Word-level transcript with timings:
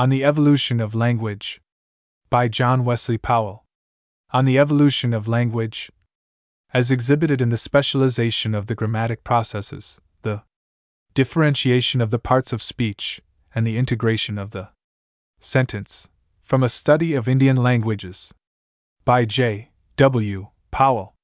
On 0.00 0.08
the 0.08 0.24
Evolution 0.24 0.80
of 0.80 0.94
Language. 0.94 1.60
By 2.30 2.48
John 2.48 2.86
Wesley 2.86 3.18
Powell. 3.18 3.66
On 4.30 4.46
the 4.46 4.58
Evolution 4.58 5.12
of 5.12 5.28
Language. 5.28 5.92
As 6.72 6.90
exhibited 6.90 7.42
in 7.42 7.50
the 7.50 7.58
specialization 7.58 8.54
of 8.54 8.64
the 8.64 8.74
grammatic 8.74 9.24
processes, 9.24 10.00
the 10.22 10.40
differentiation 11.12 12.00
of 12.00 12.10
the 12.10 12.18
parts 12.18 12.50
of 12.54 12.62
speech, 12.62 13.20
and 13.54 13.66
the 13.66 13.76
integration 13.76 14.38
of 14.38 14.52
the 14.52 14.70
sentence, 15.38 16.08
from 16.42 16.62
a 16.62 16.70
study 16.70 17.12
of 17.12 17.28
Indian 17.28 17.58
languages. 17.58 18.32
By 19.04 19.26
J. 19.26 19.68
W. 19.96 20.46
Powell. 20.70 21.14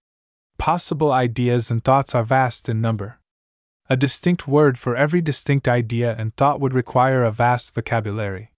Possible 0.58 1.12
ideas 1.12 1.70
and 1.70 1.82
thoughts 1.82 2.14
are 2.14 2.24
vast 2.24 2.68
in 2.68 2.82
number. 2.82 3.20
A 3.88 3.96
distinct 3.96 4.46
word 4.46 4.79
for 4.79 4.95
every 4.95 5.22
distinct 5.22 5.66
idea 5.66 6.14
and 6.18 6.36
thought 6.36 6.61
would 6.61 6.74
require 6.74 7.24
a 7.24 7.32
vast 7.32 7.74
vocabulary. 7.74 8.50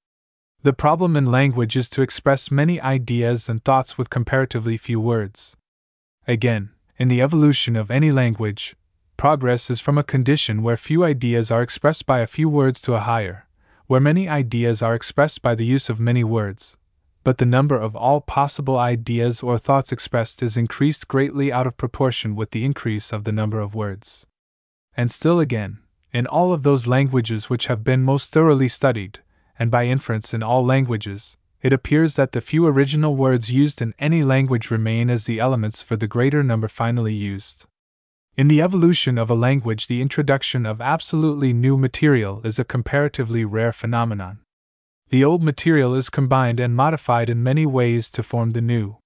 The 0.63 0.73
problem 0.73 1.17
in 1.17 1.27
language 1.27 1.77
is 1.77 1.89
to 1.91 2.03
express 2.03 2.51
many 2.51 2.81
ideas 2.81 3.49
and 3.49 3.65
thoughts 3.65 3.97
with 3.97 4.11
comparatively 4.11 4.77
few 4.77 4.99
words. 4.99 5.57
Again, 6.27 6.71
in 6.99 7.07
the 7.07 7.23
evolution 7.23 7.77
of 7.77 7.93
any 7.93 8.11
language, 8.11 8.75
progress 9.17 9.71
is 9.71 9.81
from 9.81 9.99
a 9.99 10.03
condition 10.03 10.65
where 10.65 10.77
few 10.77 11.05
ideas 11.05 11.53
are 11.53 11.63
expressed 11.63 12.07
by 12.07 12.19
a 12.19 12.27
few 12.27 12.49
words 12.49 12.81
to 12.83 12.95
a 12.95 13.01
higher, 13.01 13.47
where 13.87 14.01
many 14.01 14.29
ideas 14.29 14.83
are 14.83 14.97
expressed 14.97 15.43
by 15.43 15.55
the 15.55 15.65
use 15.65 15.89
of 15.89 16.01
many 16.01 16.25
words, 16.25 16.77
but 17.23 17.39
the 17.39 17.47
number 17.47 17.77
of 17.77 17.95
all 17.95 18.21
possible 18.21 18.79
ideas 18.79 19.45
or 19.45 19.59
thoughts 19.59 19.93
expressed 19.93 20.43
is 20.43 20.57
increased 20.57 21.07
greatly 21.07 21.53
out 21.53 21.69
of 21.69 21.77
proportion 21.77 22.35
with 22.35 22.51
the 22.51 22.65
increase 22.65 23.13
of 23.13 23.23
the 23.23 23.33
number 23.33 23.61
of 23.61 23.77
words. 23.77 24.27
And 24.97 25.09
still 25.09 25.39
again, 25.39 25.79
in 26.13 26.27
all 26.27 26.53
of 26.53 26.65
those 26.65 26.89
languages 26.89 27.49
which 27.49 27.69
have 27.69 27.85
been 27.85 28.03
most 28.03 28.33
thoroughly 28.33 28.67
studied, 28.67 29.21
and 29.59 29.71
by 29.71 29.85
inference 29.85 30.33
in 30.33 30.43
all 30.43 30.65
languages, 30.65 31.37
it 31.61 31.73
appears 31.73 32.15
that 32.15 32.33
the 32.33 32.41
few 32.41 32.67
original 32.67 33.17
words 33.17 33.51
used 33.51 33.83
in 33.83 33.95
any 33.99 34.23
language 34.23 34.71
remain 34.71 35.11
as 35.11 35.25
the 35.25 35.41
elements 35.41 35.83
for 35.83 35.97
the 35.97 36.07
greater 36.07 36.43
number 36.43 36.69
finally 36.69 37.15
used. 37.15 37.67
In 38.37 38.47
the 38.47 38.63
evolution 38.63 39.19
of 39.19 39.29
a 39.29 39.35
language, 39.35 39.89
the 39.89 40.01
introduction 40.01 40.65
of 40.65 40.81
absolutely 40.81 41.53
new 41.53 41.77
material 41.77 42.41
is 42.45 42.61
a 42.61 42.65
comparatively 42.65 43.45
rare 43.45 43.73
phenomenon. 43.73 44.39
The 45.09 45.25
old 45.25 45.43
material 45.43 45.95
is 45.95 46.11
combined 46.11 46.61
and 46.61 46.77
modified 46.77 47.29
in 47.29 47.43
many 47.43 47.67
ways 47.67 48.11
to 48.13 48.23
form 48.23 48.53
the 48.53 48.61
new. 48.61 48.99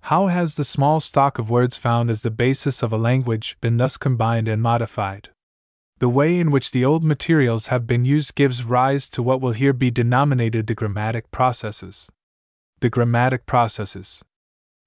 How 0.00 0.26
has 0.26 0.56
the 0.56 0.64
small 0.64 0.98
stock 0.98 1.38
of 1.38 1.50
words 1.50 1.76
found 1.76 2.10
as 2.10 2.22
the 2.22 2.30
basis 2.30 2.82
of 2.82 2.92
a 2.92 2.98
language 2.98 3.56
been 3.60 3.76
thus 3.76 3.96
combined 3.96 4.48
and 4.48 4.60
modified? 4.60 5.28
The 5.98 6.08
way 6.08 6.38
in 6.38 6.50
which 6.50 6.72
the 6.72 6.84
old 6.84 7.04
materials 7.04 7.68
have 7.68 7.86
been 7.86 8.04
used 8.04 8.34
gives 8.34 8.64
rise 8.64 9.08
to 9.10 9.22
what 9.22 9.40
will 9.40 9.52
here 9.52 9.72
be 9.72 9.90
denominated 9.90 10.66
the 10.66 10.74
grammatic 10.74 11.30
processes. 11.30 12.10
The 12.80 12.90
grammatic 12.90 13.46
processes. 13.46 14.24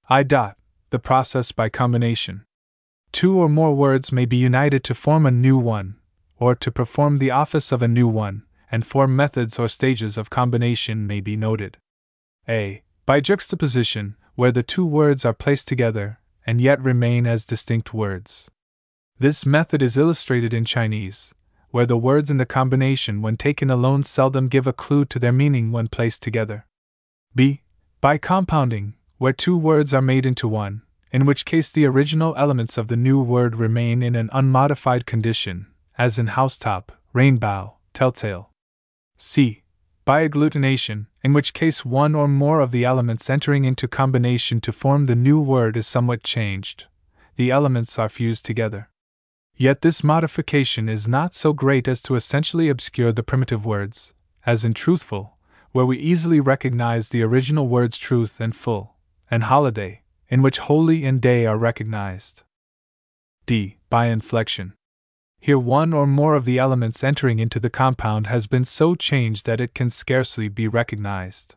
I. 0.09 0.23
Dot, 0.23 0.58
the 0.89 1.00
process 1.00 1.52
by 1.52 1.69
combination. 1.69 2.45
Two 3.11 3.39
or 3.39 3.50
more 3.50 3.73
words 3.73 4.11
may 4.11 4.25
be 4.25 4.38
united 4.38 4.83
to 4.83 4.94
form 4.94 5.25
a 5.25 5.31
new 5.31 5.58
one, 5.58 5.95
or 6.38 6.55
to 6.55 6.72
perform 6.72 7.17
the 7.17 7.31
office 7.31 7.72
of 7.72 7.81
a 7.81 7.88
new 7.88 8.08
one, 8.08 8.44
and 8.69 8.85
four 8.85 9.08
methods 9.08 9.58
or 9.58 9.67
stages 9.67 10.17
of 10.17 10.30
combination 10.30 11.08
may 11.08 11.22
be 11.22 11.35
noted. 11.35 11.78
A. 12.47 12.83
By 13.05 13.22
juxtaposition, 13.22 14.17
where 14.35 14.52
the 14.52 14.63
two 14.63 14.85
words 14.85 15.25
are 15.25 15.33
placed 15.33 15.67
together, 15.67 16.19
and 16.45 16.61
yet 16.61 16.81
remain 16.81 17.25
as 17.25 17.45
distinct 17.45 17.94
words. 17.94 18.52
This 19.20 19.46
method 19.46 19.82
is 19.82 19.98
illustrated 19.98 20.54
in 20.54 20.64
Chinese, 20.64 21.34
where 21.72 21.86
the 21.86 21.98
words 21.98 22.30
in 22.30 22.38
the 22.38 22.46
combination 22.46 23.22
when 23.22 23.36
taken 23.36 23.70
alone 23.70 24.04
seldom 24.04 24.48
give 24.48 24.68
a 24.68 24.74
clue 24.74 25.06
to 25.06 25.18
their 25.18 25.32
meaning 25.32 25.72
when 25.72 25.88
placed 25.88 26.22
together. 26.22 26.66
B. 27.34 27.64
By 28.00 28.20
compounding, 28.20 28.94
where 29.18 29.34
two 29.34 29.58
words 29.58 29.94
are 29.94 30.02
made 30.02 30.26
into 30.26 30.48
one, 30.48 30.84
in 31.12 31.26
which 31.26 31.46
case 31.46 31.72
the 31.72 31.86
original 31.86 32.36
elements 32.38 32.78
of 32.78 32.90
the 32.90 32.96
new 32.96 33.22
word 33.22 33.56
remain 33.56 34.03
in 34.03 34.16
an 34.16 34.30
unmodified 34.34 35.08
condition, 35.08 35.66
as 35.97 36.20
in 36.20 36.28
housetop, 36.28 36.91
rainbow, 37.12 37.78
telltale. 37.94 38.52
C 39.18 39.64
by 40.08 40.25
agglutination, 40.25 41.08
in 41.22 41.34
which 41.34 41.53
case 41.53 41.84
one 41.84 42.16
or 42.16 42.30
more 42.30 42.62
of 42.62 42.72
the 42.72 42.86
elements 42.86 43.30
entering 43.30 43.66
into 43.66 43.90
combination 43.90 44.62
to 44.62 44.72
form 44.72 45.06
the 45.06 45.18
new 45.18 45.41
word 45.41 45.75
is 45.75 45.86
somewhat 45.86 46.24
changed. 46.24 46.86
The 47.36 47.52
elements 47.52 48.00
are 48.00 48.08
fused 48.08 48.46
together. 48.46 48.90
Yet 49.59 49.81
this 49.81 50.03
modification 50.03 50.88
is 50.88 51.07
not 51.07 51.34
so 51.34 51.51
great 51.51 51.88
as 51.88 52.03
to 52.03 52.13
essentially 52.13 52.69
obscure 52.69 53.12
the 53.12 53.23
primitive 53.23 53.66
words, 53.66 54.13
as 54.45 54.63
in 54.63 54.75
truthful, 54.75 55.35
where 55.72 55.85
we 55.85 55.97
easily 55.97 56.40
recognize 56.40 57.09
the 57.09 57.23
original 57.23 57.67
words 57.67 57.97
truth 57.97 58.40
and 58.40 58.56
full, 58.56 58.97
and 59.31 59.46
holiday, 59.46 60.03
in 60.29 60.44
which 60.44 60.59
holy 60.59 61.03
and 61.06 61.19
day 61.22 61.47
are 61.47 61.57
recognized. 61.57 62.44
D. 63.47 63.79
By 63.90 64.07
inflection. 64.07 64.73
Here, 65.40 65.57
one 65.57 65.91
or 65.91 66.06
more 66.06 66.35
of 66.35 66.46
the 66.46 66.59
elements 66.59 67.03
entering 67.03 67.40
into 67.40 67.59
the 67.59 67.72
compound 67.72 68.28
has 68.28 68.46
been 68.46 68.66
so 68.66 68.94
changed 68.94 69.47
that 69.47 69.62
it 69.62 69.73
can 69.73 69.90
scarcely 69.90 70.50
be 70.50 70.67
recognized. 70.67 71.56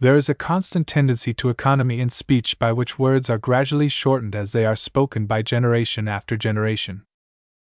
There 0.00 0.16
is 0.16 0.28
a 0.28 0.34
constant 0.34 0.86
tendency 0.86 1.32
to 1.34 1.48
economy 1.48 1.98
in 1.98 2.10
speech 2.10 2.58
by 2.58 2.72
which 2.72 2.98
words 2.98 3.30
are 3.30 3.38
gradually 3.38 3.88
shortened 3.88 4.34
as 4.34 4.52
they 4.52 4.66
are 4.66 4.76
spoken 4.76 5.24
by 5.24 5.40
generation 5.40 6.08
after 6.08 6.36
generation. 6.36 7.04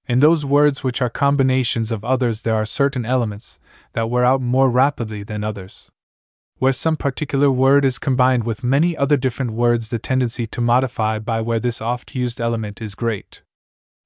In 0.08 0.20
those 0.20 0.42
words 0.42 0.82
which 0.82 1.02
are 1.02 1.10
combinations 1.10 1.92
of 1.92 2.02
others, 2.02 2.40
there 2.40 2.54
are 2.54 2.64
certain 2.64 3.04
elements 3.04 3.60
that 3.92 4.08
wear 4.08 4.24
out 4.24 4.40
more 4.40 4.70
rapidly 4.70 5.22
than 5.22 5.44
others. 5.44 5.90
Where 6.56 6.72
some 6.72 6.96
particular 6.96 7.50
word 7.50 7.84
is 7.84 7.98
combined 7.98 8.44
with 8.44 8.64
many 8.64 8.96
other 8.96 9.18
different 9.18 9.50
words, 9.50 9.90
the 9.90 9.98
tendency 9.98 10.46
to 10.46 10.62
modify 10.62 11.18
by 11.18 11.42
where 11.42 11.60
this 11.60 11.82
oft 11.82 12.14
used 12.14 12.40
element 12.40 12.80
is 12.80 12.94
great. 12.94 13.42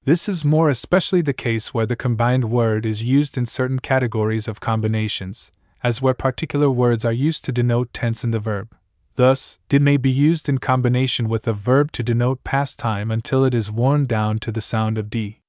This 0.02 0.28
is 0.28 0.44
more 0.44 0.68
especially 0.68 1.22
the 1.22 1.32
case 1.32 1.72
wear 1.72 1.86
the 1.86 1.94
combined 1.94 2.50
word 2.50 2.84
is 2.84 3.04
used 3.04 3.38
in 3.38 3.46
certain 3.46 3.78
categories 3.78 4.48
of 4.48 4.58
combinations, 4.58 5.52
as 5.84 6.02
where 6.02 6.14
particular 6.14 6.69
words 6.69 7.04
are 7.04 7.12
used 7.12 7.44
to 7.44 7.52
denote 7.52 7.92
tense 7.92 8.24
in 8.24 8.32
the 8.32 8.40
verb. 8.40 8.74
Thus, 9.14 9.60
did 9.69 9.82
may 9.82 9.98
be 9.98 10.10
used 10.10 10.48
in 10.48 10.58
combination 10.58 11.28
with 11.28 11.46
a 11.46 11.52
verb 11.52 11.92
to 11.92 12.02
denote 12.02 12.42
past 12.42 12.80
time 12.80 13.12
until 13.12 13.44
it 13.44 13.54
is 13.54 13.70
worn 13.70 14.06
down 14.06 14.40
to 14.40 14.50
the 14.50 14.60
sound 14.60 14.98
of 14.98 15.08
d. 15.08 15.41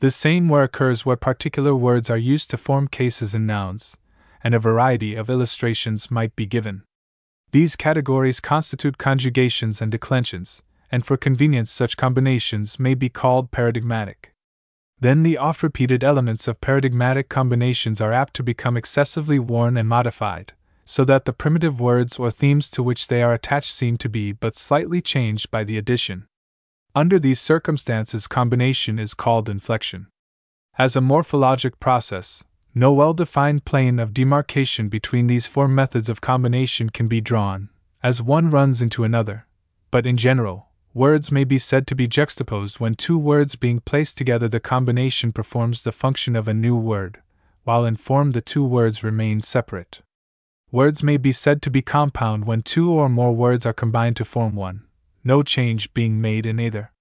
The 0.00 0.10
same 0.10 0.48
wear 0.48 0.64
occurs 0.64 1.06
where 1.06 1.16
particular 1.16 1.74
words 1.74 2.10
are 2.10 2.18
used 2.18 2.50
to 2.50 2.56
form 2.56 2.88
cases 2.88 3.34
in 3.34 3.46
nouns, 3.46 3.96
and 4.42 4.52
a 4.52 4.58
variety 4.58 5.14
of 5.14 5.30
illustrations 5.30 6.10
might 6.10 6.36
be 6.36 6.46
given. 6.46 6.82
These 7.52 7.76
categories 7.76 8.40
constitute 8.40 8.98
conjugations 8.98 9.80
and 9.80 9.92
declensions, 9.92 10.62
and 10.90 11.06
for 11.06 11.16
convenience 11.16 11.70
such 11.70 11.96
combinations 11.96 12.78
may 12.78 12.94
be 12.94 13.08
called 13.08 13.50
paradigmatic. 13.50 14.32
Then 15.00 15.22
the 15.22 15.38
oft 15.38 15.62
repeated 15.62 16.02
elements 16.04 16.48
of 16.48 16.60
paradigmatic 16.60 17.28
combinations 17.28 18.00
are 18.00 18.12
apt 18.12 18.34
to 18.34 18.42
become 18.42 18.76
excessively 18.76 19.38
worn 19.38 19.76
and 19.76 19.88
modified, 19.88 20.52
so 20.84 21.04
that 21.04 21.24
the 21.24 21.32
primitive 21.32 21.80
words 21.80 22.18
or 22.18 22.30
themes 22.30 22.70
to 22.72 22.82
which 22.82 23.08
they 23.08 23.22
are 23.22 23.34
attached 23.34 23.72
seem 23.72 23.96
to 23.98 24.08
be 24.08 24.32
but 24.32 24.54
slightly 24.54 25.00
changed 25.00 25.50
by 25.50 25.64
the 25.64 25.78
addition. 25.78 26.26
Under 26.96 27.18
these 27.18 27.40
circumstances, 27.40 28.28
combination 28.28 29.00
is 29.00 29.14
called 29.14 29.48
inflection. 29.48 30.06
As 30.78 30.94
a 30.94 31.00
morphologic 31.00 31.80
process, 31.80 32.44
no 32.72 32.92
well 32.92 33.12
defined 33.12 33.64
plane 33.64 33.98
of 33.98 34.14
demarcation 34.14 34.88
between 34.88 35.26
these 35.26 35.48
four 35.48 35.66
methods 35.66 36.08
of 36.08 36.20
combination 36.20 36.90
can 36.90 37.08
be 37.08 37.20
drawn, 37.20 37.68
as 38.00 38.22
one 38.22 38.48
runs 38.48 38.80
into 38.80 39.02
another, 39.02 39.46
but 39.90 40.06
in 40.06 40.16
general, 40.16 40.68
words 40.92 41.32
may 41.32 41.42
be 41.42 41.58
said 41.58 41.88
to 41.88 41.96
be 41.96 42.06
juxtaposed 42.06 42.78
when 42.78 42.94
two 42.94 43.18
words 43.18 43.56
being 43.56 43.80
placed 43.80 44.16
together 44.16 44.46
the 44.46 44.60
combination 44.60 45.32
performs 45.32 45.82
the 45.82 45.90
function 45.90 46.36
of 46.36 46.46
a 46.46 46.54
new 46.54 46.76
word, 46.76 47.20
while 47.64 47.84
in 47.84 47.96
form 47.96 48.30
the 48.30 48.40
two 48.40 48.64
words 48.64 49.02
remain 49.02 49.40
separate. 49.40 50.00
Words 50.70 51.02
may 51.02 51.16
be 51.16 51.32
said 51.32 51.60
to 51.62 51.70
be 51.70 51.82
compound 51.82 52.44
when 52.44 52.62
two 52.62 52.92
or 52.92 53.08
more 53.08 53.34
words 53.34 53.66
are 53.66 53.72
combined 53.72 54.14
to 54.16 54.24
form 54.24 54.54
one, 54.54 54.84
no 55.24 55.42
change 55.42 55.92
being 55.94 56.20
made 56.20 56.46
in 56.46 56.60
either. 56.60 56.92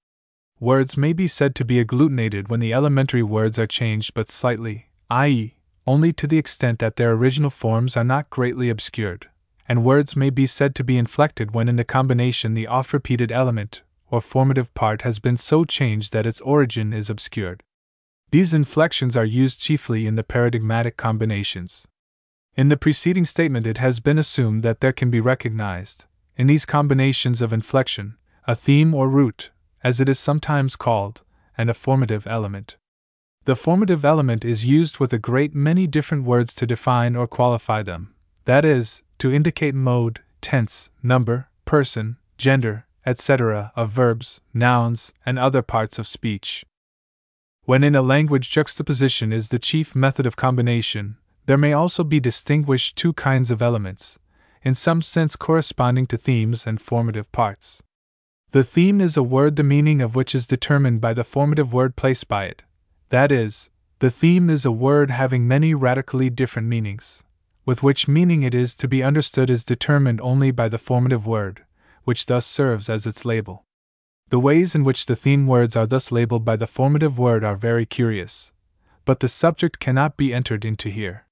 Words 0.59 0.95
may 0.95 1.13
be 1.13 1.27
said 1.27 1.53
to 1.55 1.65
be 1.65 1.83
agglutinated 1.83 2.49
when 2.49 2.59
the 2.59 2.73
elementary 2.73 3.23
words 3.23 3.59
are 3.59 3.67
changed 3.67 4.13
but 4.13 4.29
slightly, 4.29 4.87
i.e., 5.09 5.55
only 5.85 6.13
to 6.13 6.27
the 6.27 6.37
extent 6.37 6.79
that 6.79 6.95
their 6.95 7.11
original 7.11 7.49
forms 7.49 7.97
are 7.97 8.03
not 8.03 8.29
greatly 8.29 8.69
obscured 8.69 9.27
and 9.67 9.85
words 9.85 10.15
may 10.15 10.29
be 10.29 10.45
said 10.45 10.75
to 10.75 10.83
be 10.83 10.97
inflected 10.97 11.53
when 11.53 11.69
in 11.69 11.77
the 11.77 11.83
combination 11.83 12.53
the 12.53 12.67
oft 12.67 12.93
repeated 12.93 13.31
element, 13.31 13.81
or 14.09 14.21
formative 14.21 14.73
part, 14.73 15.03
has 15.03 15.19
been 15.19 15.37
so 15.37 15.63
changed 15.63 16.11
that 16.13 16.25
its 16.25 16.41
origin 16.41 16.93
is 16.93 17.09
obscured. 17.09 17.63
These 18.31 18.53
inflections 18.53 19.15
are 19.15 19.25
used 19.25 19.61
chiefly 19.61 20.05
in 20.05 20.15
the 20.15 20.23
paradigmatic 20.23 20.97
combinations. 20.97 21.87
In 22.55 22.69
the 22.69 22.77
preceding 22.77 23.25
statement, 23.25 23.65
it 23.65 23.77
has 23.77 23.99
been 23.99 24.17
assumed 24.17 24.63
that 24.63 24.79
there 24.79 24.93
can 24.93 25.09
be 25.09 25.19
recognized, 25.19 26.05
in 26.37 26.47
these 26.47 26.65
combinations 26.65 27.41
of 27.41 27.53
inflection, 27.53 28.15
a 28.47 28.55
theme 28.55 28.93
or 28.93 29.09
root, 29.09 29.51
as 29.83 30.01
it 30.01 30.09
is 30.09 30.19
sometimes 30.19 30.75
called, 30.75 31.21
and 31.57 31.69
a 31.69 31.73
formative 31.73 32.25
element. 32.25 32.77
The 33.45 33.55
formative 33.55 34.05
element 34.05 34.45
is 34.45 34.65
used 34.65 34.99
with 34.99 35.11
a 35.13 35.19
great 35.19 35.53
many 35.53 35.85
different 35.85 36.23
words 36.23 36.55
to 36.55 36.65
define 36.65 37.15
or 37.15 37.27
qualify 37.27 37.83
them, 37.83 38.13
that 38.45 38.63
is, 38.65 39.03
to 39.19 39.33
indicate 39.33 39.75
mode, 39.75 40.21
tense, 40.41 40.89
number, 41.01 41.49
person, 41.65 42.17
gender, 42.37 42.85
etc., 43.05 43.71
of 43.75 43.89
verbs, 43.89 44.41
nouns, 44.53 45.13
and 45.25 45.37
other 45.37 45.61
parts 45.61 45.99
of 45.99 46.07
speech. 46.07 46.65
When 47.65 47.83
in 47.83 47.95
a 47.95 48.01
language 48.01 48.49
juxtaposition 48.49 49.31
is 49.31 49.49
the 49.49 49.59
chief 49.59 49.95
method 49.95 50.25
of 50.25 50.35
combination, 50.35 51.17
there 51.45 51.57
may 51.57 51.73
also 51.73 52.03
be 52.03 52.19
distinguished 52.19 52.95
two 52.95 53.13
kinds 53.13 53.51
of 53.51 53.61
elements, 53.61 54.19
in 54.63 54.73
some 54.73 55.01
sense 55.01 55.35
corresponding 55.35 56.05
to 56.07 56.17
themes 56.17 56.65
and 56.65 56.81
formative 56.81 57.31
parts. 57.31 57.83
The 58.51 58.63
theme 58.63 59.01
is 59.01 59.17
a 59.17 59.23
word 59.23 59.55
the 59.55 59.63
meaning 59.63 60.01
of 60.01 60.15
which 60.15 60.33
is 60.33 60.47
determined 60.47 61.01
by 61.01 61.13
the 61.13 61.23
formative 61.23 61.73
word 61.73 61.95
placed 61.95 62.27
by 62.27 62.45
it. 62.45 62.63
That 63.09 63.31
is, 63.31 63.69
the 63.99 64.09
theme 64.09 64.49
is 64.49 64.65
a 64.65 64.71
word 64.71 65.11
having 65.11 65.47
many 65.47 65.73
radically 65.73 66.29
different 66.29 66.67
meanings, 66.67 67.23
with 67.65 67.83
which 67.83 68.07
meaning 68.07 68.43
it 68.43 68.53
is 68.53 68.75
to 68.77 68.87
be 68.87 69.03
understood 69.03 69.49
is 69.49 69.63
determined 69.63 70.21
only 70.21 70.51
by 70.51 70.69
the 70.69 70.77
formative 70.77 71.25
word, 71.25 71.63
which 72.03 72.25
thus 72.25 72.45
serves 72.45 72.89
as 72.89 73.07
its 73.07 73.25
label. 73.25 73.65
The 74.29 74.39
ways 74.39 74.75
in 74.75 74.83
which 74.83 75.05
the 75.05 75.15
theme 75.15 75.47
words 75.47 75.75
are 75.75 75.87
thus 75.87 76.11
labeled 76.11 76.43
by 76.43 76.55
the 76.55 76.67
formative 76.67 77.17
word 77.19 77.43
are 77.43 77.55
very 77.55 77.85
curious, 77.85 78.51
but 79.05 79.19
the 79.19 79.27
subject 79.27 79.79
cannot 79.79 80.17
be 80.17 80.33
entered 80.33 80.65
into 80.65 80.89
here. 80.89 81.25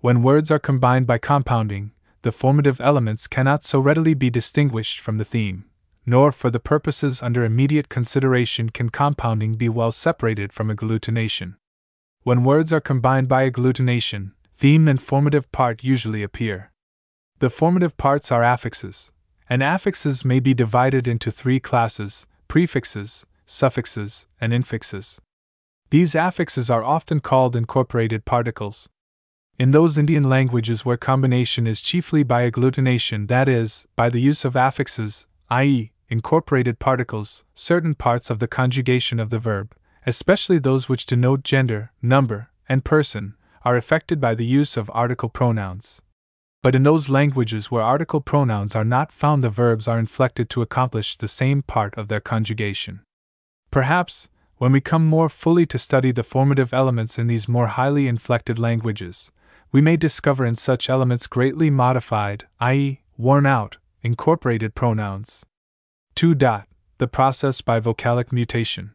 When 0.00 0.22
words 0.22 0.50
are 0.50 0.58
combined 0.58 1.06
by 1.06 1.18
compounding, 1.18 1.92
the 2.22 2.32
formative 2.32 2.80
elements 2.80 3.26
cannot 3.26 3.62
so 3.62 3.80
readily 3.80 4.14
be 4.14 4.30
distinguished 4.30 5.00
from 5.00 5.18
the 5.18 5.24
theme 5.24 5.64
nor 6.06 6.32
for 6.32 6.50
the 6.50 6.60
purposes 6.60 7.22
under 7.22 7.44
immediate 7.44 7.88
consideration 7.88 8.68
can 8.70 8.88
compounding 8.88 9.54
be 9.54 9.68
well 9.68 9.92
separated 9.92 10.52
from 10.52 10.68
agglutination. 10.68 11.56
When 12.22 12.44
words 12.44 12.72
are 12.72 12.80
combined 12.80 13.28
by 13.28 13.48
agglutination, 13.48 14.32
theme 14.56 14.88
and 14.88 15.00
formative 15.00 15.50
part 15.52 15.84
usually 15.84 16.22
appear. 16.22 16.72
The 17.38 17.50
formative 17.50 17.96
parts 17.96 18.32
are 18.32 18.42
affixes, 18.42 19.12
and 19.48 19.62
affixes 19.62 20.24
may 20.24 20.40
be 20.40 20.52
divided 20.52 21.08
into 21.08 21.30
three 21.30 21.60
classes 21.60 22.26
prefixes, 22.48 23.24
suffixes, 23.46 24.26
and 24.40 24.52
infixes. 24.52 25.20
These 25.90 26.14
affixes 26.14 26.68
are 26.68 26.82
often 26.82 27.20
called 27.20 27.54
incorporated 27.54 28.24
particles. 28.24 28.88
In 29.60 29.72
those 29.72 29.98
Indian 29.98 30.24
languages 30.24 30.86
where 30.86 30.96
combination 30.96 31.66
is 31.66 31.82
chiefly 31.82 32.22
by 32.22 32.50
agglutination, 32.50 33.28
that 33.28 33.46
is, 33.46 33.86
by 33.94 34.08
the 34.08 34.18
use 34.18 34.46
of 34.46 34.56
affixes, 34.56 35.26
i.e., 35.50 35.92
incorporated 36.08 36.78
particles, 36.78 37.44
certain 37.52 37.94
parts 37.94 38.30
of 38.30 38.38
the 38.38 38.48
conjugation 38.48 39.20
of 39.20 39.28
the 39.28 39.38
verb, 39.38 39.76
especially 40.06 40.56
those 40.56 40.88
which 40.88 41.04
denote 41.04 41.42
gender, 41.42 41.92
number, 42.00 42.48
and 42.70 42.86
person, 42.86 43.34
are 43.62 43.76
affected 43.76 44.18
by 44.18 44.34
the 44.34 44.46
use 44.46 44.78
of 44.78 44.90
article 44.94 45.28
pronouns. 45.28 46.00
But 46.62 46.74
in 46.74 46.82
those 46.82 47.10
languages 47.10 47.70
where 47.70 47.82
article 47.82 48.22
pronouns 48.22 48.74
are 48.74 48.82
not 48.82 49.12
found, 49.12 49.44
the 49.44 49.50
verbs 49.50 49.86
are 49.86 49.98
inflected 49.98 50.48
to 50.48 50.62
accomplish 50.62 51.18
the 51.18 51.28
same 51.28 51.60
part 51.60 51.98
of 51.98 52.08
their 52.08 52.20
conjugation. 52.20 53.00
Perhaps, 53.70 54.30
when 54.56 54.72
we 54.72 54.80
come 54.80 55.04
more 55.04 55.28
fully 55.28 55.66
to 55.66 55.76
study 55.76 56.12
the 56.12 56.22
formative 56.22 56.72
elements 56.72 57.18
in 57.18 57.26
these 57.26 57.46
more 57.46 57.66
highly 57.66 58.08
inflected 58.08 58.58
languages, 58.58 59.30
we 59.72 59.80
may 59.80 59.96
discover 59.96 60.44
in 60.44 60.54
such 60.54 60.90
elements 60.90 61.26
greatly 61.26 61.70
modified, 61.70 62.46
i.e., 62.60 63.00
worn 63.16 63.46
out, 63.46 63.76
incorporated 64.02 64.74
pronouns. 64.74 65.44
2. 66.14 66.34
Dot, 66.34 66.66
the 66.98 67.06
process 67.06 67.60
by 67.60 67.78
vocalic 67.80 68.32
mutation. 68.32 68.92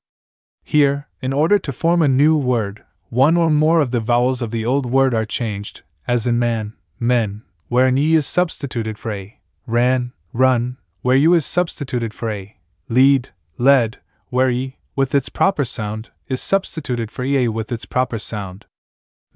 Here, 0.64 1.08
in 1.22 1.32
order 1.32 1.58
to 1.60 1.72
form 1.72 2.02
a 2.02 2.08
new 2.08 2.38
word, 2.38 2.84
one 3.10 3.38
or 3.38 3.50
more 3.50 3.80
of 3.80 3.92
the 3.92 4.00
vowels 4.00 4.42
of 4.42 4.52
the 4.52 4.66
old 4.66 4.86
word 4.86 5.14
are 5.14 5.26
changed, 5.26 5.84
as 6.08 6.28
in 6.28 6.38
man, 6.38 6.74
men, 7.00 7.44
where 7.68 7.88
an 7.88 7.98
e 7.98 8.16
is 8.16 8.26
substituted 8.26 8.98
for 8.98 9.12
a, 9.12 9.40
ran, 9.66 10.12
run, 10.34 10.78
where 11.02 11.16
u 11.16 11.34
is 11.34 11.46
substituted 11.46 12.14
for 12.14 12.30
a, 12.30 12.58
lead, 12.90 13.30
led, 13.58 14.00
where 14.30 14.50
e, 14.50 14.78
with 14.96 15.16
its 15.16 15.30
proper 15.30 15.64
sound, 15.64 16.10
is 16.28 16.42
substituted 16.42 17.12
for 17.12 17.24
ea 17.24 17.48
with 17.48 17.72
its 17.72 17.86
proper 17.86 18.18
sound. 18.18 18.66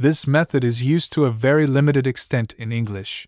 This 0.01 0.25
method 0.25 0.63
is 0.63 0.81
used 0.81 1.11
to 1.11 1.25
a 1.25 1.31
very 1.31 1.67
limited 1.67 2.07
extent 2.07 2.53
in 2.57 2.71
English. 2.71 3.27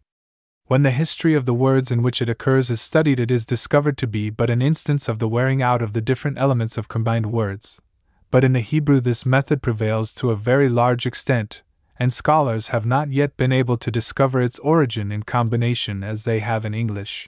When 0.68 0.84
the 0.84 0.92
history 0.92 1.34
of 1.34 1.44
the 1.44 1.54
words 1.54 1.92
in 1.92 2.02
which 2.02 2.22
it 2.22 2.30
occurs 2.30 2.72
is 2.72 2.80
studied, 2.80 3.20
it 3.20 3.30
is 3.30 3.46
discovered 3.46 3.98
to 3.98 4.08
be 4.08 4.30
but 4.30 4.50
an 4.50 4.62
instance 4.62 5.10
of 5.10 5.20
the 5.20 5.28
wearing 5.28 5.62
out 5.62 5.82
of 5.82 5.92
the 5.92 6.00
different 6.00 6.38
elements 6.38 6.78
of 6.78 6.88
combined 6.88 7.26
words. 7.26 7.82
But 8.30 8.46
in 8.46 8.54
the 8.54 8.62
Hebrew, 8.62 9.02
this 9.02 9.26
method 9.26 9.62
prevails 9.62 10.14
to 10.14 10.32
a 10.32 10.38
very 10.38 10.70
large 10.70 11.06
extent, 11.06 11.62
and 12.00 12.14
scholars 12.14 12.70
have 12.70 12.86
not 12.86 13.12
yet 13.12 13.36
been 13.36 13.52
able 13.52 13.76
to 13.76 13.92
discover 13.92 14.42
its 14.42 14.58
origin 14.60 15.12
in 15.12 15.24
combination 15.24 16.06
as 16.06 16.24
they 16.24 16.40
have 16.40 16.66
in 16.66 16.74
English. 16.74 17.28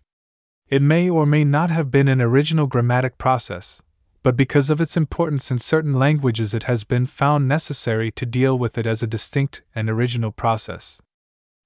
It 0.69 0.81
may 0.81 1.10
or 1.10 1.25
may 1.25 1.44
not 1.44 1.69
have 1.69 1.92
been 1.92 2.07
an 2.07 2.22
original 2.22 2.66
grammatic 2.66 3.18
process, 3.18 3.84
but 4.24 4.36
because 4.36 4.70
of 4.70 4.81
its 4.81 4.98
importance 4.98 5.52
in 5.52 5.60
certain 5.60 5.94
languages, 5.94 6.54
it 6.54 6.64
has 6.64 6.84
been 6.84 7.06
found 7.06 7.48
necessary 7.48 8.10
to 8.12 8.25
deal 8.25 8.58
with 8.58 8.78
it 8.78 8.88
as 8.88 9.04
a 9.04 9.08
distinct 9.08 9.62
and 9.75 9.90
original 9.90 10.31
process. 10.31 11.02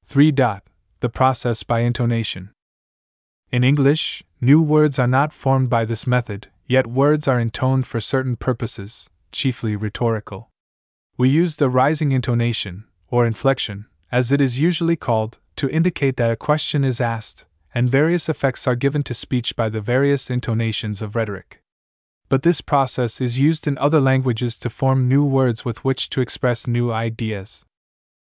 3. 0.05 0.31
Dot 0.31 0.63
the 0.99 1.09
process 1.09 1.61
by 1.63 1.81
intonation. 1.81 2.49
In 3.51 3.63
English, 3.63 4.23
new 4.41 4.61
words 4.61 4.97
are 4.97 5.07
not 5.07 5.31
formed 5.31 5.69
by 5.69 5.85
this 5.85 6.07
method, 6.07 6.47
yet 6.65 6.87
words 6.87 7.27
are 7.27 7.39
intoned 7.39 7.85
for 7.85 7.99
certain 7.99 8.35
purposes, 8.35 9.09
chiefly 9.31 9.75
rhetorical. 9.75 10.49
We 11.15 11.29
use 11.29 11.57
the 11.57 11.69
rising 11.69 12.11
intonation, 12.11 12.85
or 13.09 13.25
inflection, 13.25 13.85
as 14.11 14.31
it 14.31 14.41
is 14.41 14.59
usually 14.59 14.95
called, 14.95 15.37
to 15.57 15.69
indicate 15.69 16.17
that 16.17 16.31
a 16.31 16.35
question 16.35 16.83
is 16.83 16.99
asked, 16.99 17.45
and 17.73 17.89
various 17.89 18.27
effects 18.27 18.67
are 18.67 18.75
given 18.75 19.03
to 19.03 19.13
speech 19.13 19.55
by 19.55 19.69
the 19.69 19.81
various 19.81 20.29
intonations 20.29 21.01
of 21.01 21.15
rhetoric. 21.15 21.61
But 22.29 22.43
this 22.43 22.59
process 22.59 23.21
is 23.21 23.39
used 23.39 23.67
in 23.67 23.77
other 23.77 24.01
languages 24.01 24.57
to 24.59 24.69
form 24.69 25.07
new 25.07 25.23
words 25.23 25.63
with 25.63 25.85
which 25.85 26.09
to 26.09 26.21
express 26.21 26.67
new 26.67 26.91
ideas. 26.91 27.65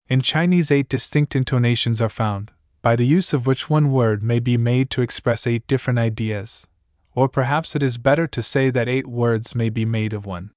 In 0.08 0.20
Chinese, 0.20 0.70
eight 0.70 0.88
distinct 0.88 1.37
intonations 1.37 2.02
are 2.02 2.08
found, 2.08 2.50
by 2.82 2.96
the 2.96 3.06
use 3.06 3.32
of 3.32 3.46
which 3.46 3.70
one 3.70 3.93
word 3.93 4.22
may 4.22 4.40
be 4.40 4.56
made 4.56 4.90
to 4.90 5.02
express 5.02 5.46
eight 5.46 5.66
different 5.69 6.00
ideas. 6.00 6.66
Or 7.14 7.28
perhaps 7.28 7.76
it 7.76 7.82
is 7.82 7.96
better 7.99 8.26
to 8.26 8.43
say 8.43 8.70
that 8.70 8.88
eight 8.88 9.06
words 9.06 9.54
may 9.54 9.69
be 9.69 9.84
made 9.84 10.12
of 10.12 10.26
one. 10.26 10.50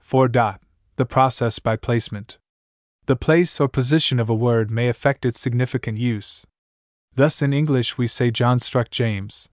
4. 0.00 0.28
Dot, 0.28 0.60
the 0.96 1.06
process 1.06 1.58
by 1.58 1.76
placement. 1.76 2.36
The 3.06 3.16
place 3.16 3.60
or 3.60 3.68
position 3.68 4.20
of 4.20 4.28
a 4.28 4.34
word 4.34 4.70
may 4.70 4.88
affect 4.88 5.24
its 5.24 5.40
significant 5.40 5.98
use. 5.98 6.46
Thus, 7.14 7.40
in 7.40 7.54
English, 7.54 7.96
we 7.96 8.06
say 8.06 8.30
John 8.30 8.58
struck 8.60 8.90
James. 8.90 9.48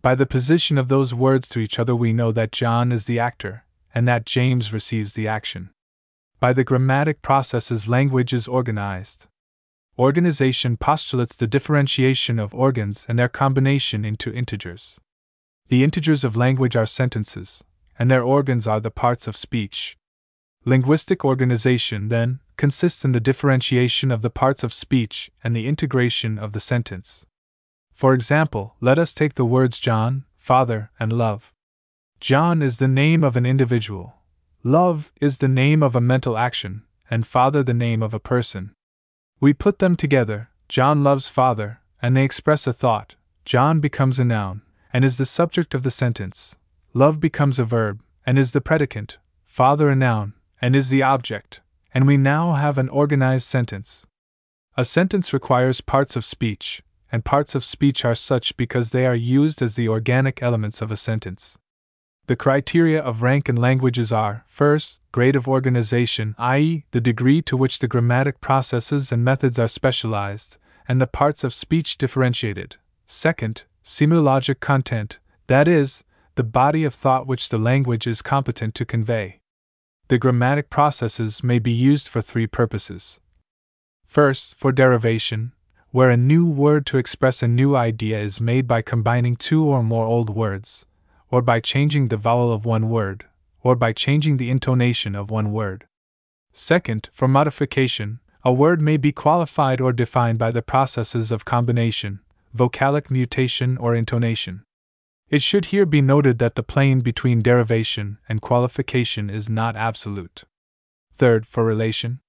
By 0.00 0.14
the 0.14 0.26
position 0.26 0.78
of 0.78 0.88
those 0.88 1.12
words 1.12 1.48
to 1.50 1.58
each 1.58 1.78
other, 1.78 1.94
we 1.94 2.12
know 2.12 2.30
that 2.32 2.52
John 2.52 2.92
is 2.92 3.06
the 3.06 3.18
actor, 3.18 3.64
and 3.92 4.06
that 4.06 4.26
James 4.26 4.72
receives 4.72 5.14
the 5.14 5.26
action. 5.26 5.70
By 6.38 6.52
the 6.52 6.62
grammatic 6.62 7.20
processes, 7.20 7.88
language 7.88 8.32
is 8.32 8.46
organized. 8.46 9.26
Organization 9.98 10.76
postulates 10.76 11.34
the 11.34 11.48
differentiation 11.48 12.38
of 12.38 12.54
organs 12.54 13.04
and 13.08 13.18
their 13.18 13.28
combination 13.28 14.04
into 14.04 14.32
integers. 14.32 15.00
The 15.66 15.82
integers 15.82 16.22
of 16.22 16.36
language 16.36 16.76
are 16.76 16.86
sentences, 16.86 17.64
and 17.98 18.08
their 18.08 18.22
organs 18.22 18.68
are 18.68 18.78
the 18.78 18.92
parts 18.92 19.26
of 19.26 19.36
speech. 19.36 19.96
Linguistic 20.64 21.24
organization, 21.24 22.06
then, 22.06 22.38
consists 22.56 23.04
in 23.04 23.10
the 23.10 23.20
differentiation 23.20 24.12
of 24.12 24.22
the 24.22 24.30
parts 24.30 24.62
of 24.62 24.72
speech 24.72 25.32
and 25.42 25.56
the 25.56 25.66
integration 25.66 26.38
of 26.38 26.52
the 26.52 26.60
sentence. 26.60 27.26
For 27.98 28.14
example, 28.14 28.76
let 28.80 28.96
us 28.96 29.12
take 29.12 29.34
the 29.34 29.44
words 29.44 29.80
John, 29.80 30.24
father, 30.36 30.92
and 31.00 31.12
love. 31.12 31.52
John 32.20 32.62
is 32.62 32.78
the 32.78 32.86
name 32.86 33.24
of 33.24 33.36
an 33.36 33.44
individual, 33.44 34.14
love 34.62 35.12
is 35.20 35.38
the 35.38 35.48
name 35.48 35.82
of 35.82 35.96
a 35.96 36.00
mental 36.00 36.38
action, 36.38 36.84
and 37.10 37.26
father 37.26 37.64
the 37.64 37.74
name 37.74 38.00
of 38.00 38.14
a 38.14 38.20
person. 38.20 38.72
We 39.40 39.52
put 39.52 39.80
them 39.80 39.96
together, 39.96 40.48
John 40.68 41.02
loves 41.02 41.28
father, 41.28 41.80
and 42.00 42.16
they 42.16 42.22
express 42.22 42.68
a 42.68 42.72
thought. 42.72 43.16
John 43.44 43.80
becomes 43.80 44.20
a 44.20 44.24
noun, 44.24 44.62
and 44.92 45.04
is 45.04 45.18
the 45.18 45.26
subject 45.26 45.74
of 45.74 45.82
the 45.82 45.90
sentence. 45.90 46.54
Love 46.94 47.18
becomes 47.18 47.58
a 47.58 47.64
verb, 47.64 48.00
and 48.24 48.38
is 48.38 48.52
the 48.52 48.60
predicant. 48.60 49.18
Father 49.44 49.90
a 49.90 49.96
noun, 49.96 50.34
and 50.62 50.76
is 50.76 50.88
the 50.88 51.02
object. 51.02 51.62
And 51.92 52.06
we 52.06 52.16
now 52.16 52.52
have 52.52 52.78
an 52.78 52.90
organized 52.90 53.48
sentence. 53.48 54.06
A 54.76 54.84
sentence 54.84 55.32
requires 55.32 55.80
parts 55.80 56.14
of 56.14 56.24
speech, 56.24 56.80
and 57.10 57.24
parts 57.24 57.54
of 57.54 57.64
speech 57.64 58.04
are 58.04 58.14
such 58.14 58.56
because 58.56 58.90
they 58.90 59.06
are 59.06 59.14
used 59.14 59.62
as 59.62 59.76
the 59.76 59.88
organic 59.88 60.42
elements 60.42 60.82
of 60.82 60.90
a 60.92 60.96
sentence. 60.96 61.58
The 62.26 62.36
criteria 62.36 63.00
of 63.00 63.22
rank 63.22 63.48
in 63.48 63.56
languages 63.56 64.12
are, 64.12 64.44
first, 64.46 65.00
grade 65.12 65.34
of 65.34 65.48
organization, 65.48 66.34
i.e., 66.38 66.84
the 66.90 67.00
degree 67.00 67.40
to 67.42 67.56
which 67.56 67.78
the 67.78 67.88
grammatic 67.88 68.42
processes 68.42 69.10
and 69.10 69.24
methods 69.24 69.58
are 69.58 69.68
specialized, 69.68 70.58
and 70.86 71.00
the 71.00 71.06
parts 71.06 71.42
of 71.42 71.54
speech 71.54 71.96
differentiated. 71.96 72.76
Second, 73.06 73.62
semologic 73.82 74.60
content, 74.60 75.18
that 75.46 75.66
is, 75.66 76.04
the 76.34 76.44
body 76.44 76.84
of 76.84 76.92
thought 76.92 77.26
which 77.26 77.48
the 77.48 77.58
language 77.58 78.06
is 78.06 78.20
competent 78.20 78.74
to 78.74 78.84
convey. 78.84 79.40
The 80.08 80.18
grammatic 80.18 80.68
processes 80.68 81.42
may 81.42 81.58
be 81.58 81.72
used 81.72 82.08
for 82.08 82.20
three 82.20 82.46
purposes. 82.46 83.20
First, 84.06 84.54
for 84.54 84.70
derivation, 84.70 85.52
where 85.98 86.10
a 86.10 86.16
new 86.16 86.48
word 86.48 86.86
to 86.86 86.96
express 86.96 87.42
a 87.42 87.48
new 87.48 87.74
idea 87.74 88.20
is 88.20 88.40
made 88.40 88.68
by 88.68 88.80
combining 88.80 89.34
two 89.34 89.64
or 89.64 89.82
more 89.82 90.06
old 90.06 90.30
words, 90.30 90.86
or 91.28 91.42
by 91.42 91.58
changing 91.58 92.06
the 92.06 92.16
vowel 92.16 92.52
of 92.52 92.64
one 92.64 92.88
word, 92.88 93.24
or 93.64 93.74
by 93.74 93.92
changing 93.92 94.36
the 94.36 94.48
intonation 94.48 95.16
of 95.16 95.28
one 95.28 95.50
word. 95.50 95.88
Second, 96.52 97.08
for 97.12 97.26
modification, 97.26 98.20
a 98.44 98.52
word 98.52 98.80
may 98.80 98.96
be 98.96 99.10
qualified 99.10 99.80
or 99.80 99.92
defined 99.92 100.38
by 100.38 100.52
the 100.52 100.62
processes 100.62 101.32
of 101.32 101.44
combination, 101.44 102.20
vocalic 102.56 103.10
mutation, 103.10 103.76
or 103.76 103.96
intonation. 103.96 104.62
It 105.28 105.42
should 105.42 105.64
here 105.64 105.84
be 105.84 106.00
noted 106.00 106.38
that 106.38 106.54
the 106.54 106.62
plane 106.62 107.00
between 107.00 107.42
derivation 107.42 108.18
and 108.28 108.40
qualification 108.40 109.28
is 109.28 109.48
not 109.48 109.74
absolute. 109.74 110.44
Third, 111.12 111.44
for 111.44 111.64
relation. 111.64 112.20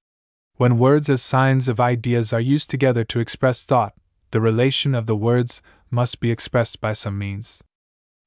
When 0.60 0.78
words 0.78 1.10
as 1.10 1.22
signs 1.22 1.70
of 1.70 1.80
ideas 1.80 2.34
are 2.34 2.42
used 2.42 2.70
together 2.70 3.06
to 3.06 3.22
express 3.22 3.64
thought, 3.64 3.94
the 4.32 4.42
relation 4.42 4.94
of 4.94 5.06
the 5.06 5.16
words 5.16 5.62
must 5.90 6.20
be 6.20 6.32
expressed 6.32 6.82
by 6.82 6.92
some 6.92 7.18
means. 7.18 7.64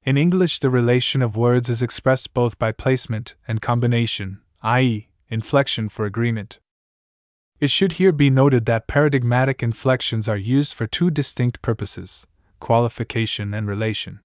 In 0.02 0.16
English, 0.16 0.60
the 0.60 0.70
relation 0.70 1.20
of 1.20 1.36
words 1.36 1.68
is 1.68 1.82
expressed 1.82 2.32
both 2.32 2.58
by 2.58 2.72
placement 2.72 3.34
and 3.46 3.60
combination, 3.60 4.40
i.e., 4.62 5.10
inflection 5.28 5.90
for 5.90 6.06
agreement. 6.06 6.58
It 7.60 7.68
should 7.68 8.00
here 8.00 8.12
be 8.12 8.30
noted 8.30 8.64
that 8.64 8.88
paradigmatic 8.88 9.62
inflections 9.62 10.26
are 10.26 10.38
used 10.38 10.72
for 10.72 10.86
two 10.86 11.10
distinct 11.10 11.60
purposes 11.60 12.26
qualification 12.60 13.52
and 13.52 13.68
relation. 13.68 14.20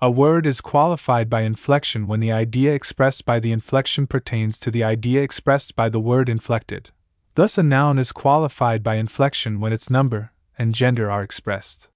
A 0.00 0.12
word 0.12 0.46
is 0.46 0.60
qualified 0.60 1.28
by 1.28 1.40
inflection 1.40 2.06
when 2.06 2.20
the 2.20 2.30
idea 2.30 2.72
expressed 2.72 3.24
by 3.24 3.40
the 3.40 3.50
inflection 3.50 4.06
pertains 4.06 4.60
to 4.60 4.70
the 4.70 4.84
idea 4.84 5.22
expressed 5.22 5.74
by 5.74 5.88
the 5.88 5.98
word 5.98 6.28
inflected. 6.28 6.90
Thus, 7.34 7.56
a 7.56 7.62
noun 7.62 7.98
is 7.98 8.12
qualified 8.12 8.82
by 8.82 8.96
inflection 8.96 9.58
when 9.58 9.72
its 9.72 9.88
number 9.88 10.32
and 10.58 10.74
gender 10.74 11.10
are 11.10 11.22
expressed. 11.22 11.88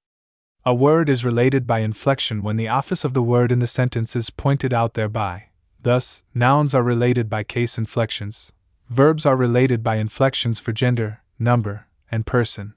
A 0.64 0.74
word 0.74 1.08
is 1.08 1.24
related 1.24 1.66
by 1.66 1.80
inflection 1.80 2.42
when 2.42 2.56
the 2.56 2.68
office 2.68 3.04
of 3.04 3.12
the 3.12 3.22
word 3.22 3.52
in 3.52 3.58
the 3.58 3.66
sentence 3.66 4.16
is 4.16 4.30
pointed 4.30 4.72
out 4.72 4.94
thereby. 4.94 5.44
Thus, 5.82 6.22
nouns 6.34 6.74
are 6.74 6.82
related 6.82 7.28
by 7.28 7.44
case 7.44 7.76
inflections, 7.76 8.50
verbs 8.88 9.26
are 9.26 9.36
related 9.36 9.84
by 9.84 9.96
inflections 9.96 10.58
for 10.58 10.72
gender, 10.72 11.20
number, 11.38 11.86
and 12.10 12.24
person. 12.24 12.74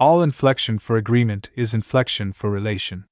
All 0.00 0.22
inflection 0.22 0.78
for 0.78 0.96
agreement 0.96 1.50
is 1.54 1.74
inflection 1.74 2.32
for 2.32 2.50
relation. 2.50 3.04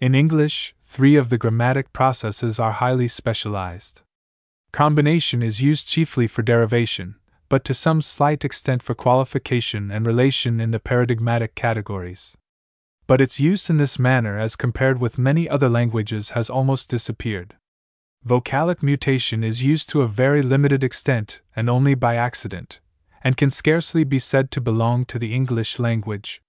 In 0.00 0.14
English, 0.14 0.74
three 0.82 1.16
of 1.16 1.30
the 1.30 1.38
grammatic 1.38 1.92
processes 1.92 2.58
are 2.60 2.72
highly 2.72 3.08
specialized. 3.08 4.02
Combination 4.72 5.42
is 5.42 5.62
used 5.62 5.88
chiefly 5.88 6.26
for 6.26 6.42
derivation, 6.42 7.14
but 7.48 7.64
to 7.64 7.74
some 7.74 8.00
slight 8.00 8.44
extent 8.44 8.82
for 8.82 8.94
qualification 8.94 9.90
and 9.90 10.06
relation 10.06 10.60
in 10.60 10.70
the 10.70 10.80
paradigmatic 10.80 11.54
categories. 11.54 12.36
But 13.06 13.20
its 13.20 13.40
use 13.40 13.70
in 13.70 13.78
this 13.78 13.98
manner, 13.98 14.38
as 14.38 14.54
compared 14.54 15.00
with 15.00 15.16
many 15.18 15.48
other 15.48 15.68
languages, 15.68 16.30
has 16.30 16.50
almost 16.50 16.90
disappeared. 16.90 17.56
Vocalic 18.26 18.82
mutation 18.82 19.42
is 19.42 19.64
used 19.64 19.88
to 19.90 20.02
a 20.02 20.08
very 20.08 20.42
limited 20.42 20.84
extent 20.84 21.40
and 21.56 21.70
only 21.70 21.94
by 21.94 22.16
accident, 22.16 22.80
and 23.22 23.36
can 23.36 23.48
scarcely 23.48 24.04
be 24.04 24.18
said 24.18 24.50
to 24.50 24.60
belong 24.60 25.04
to 25.06 25.18
the 25.18 25.34
English 25.34 25.78
language. 25.78 26.42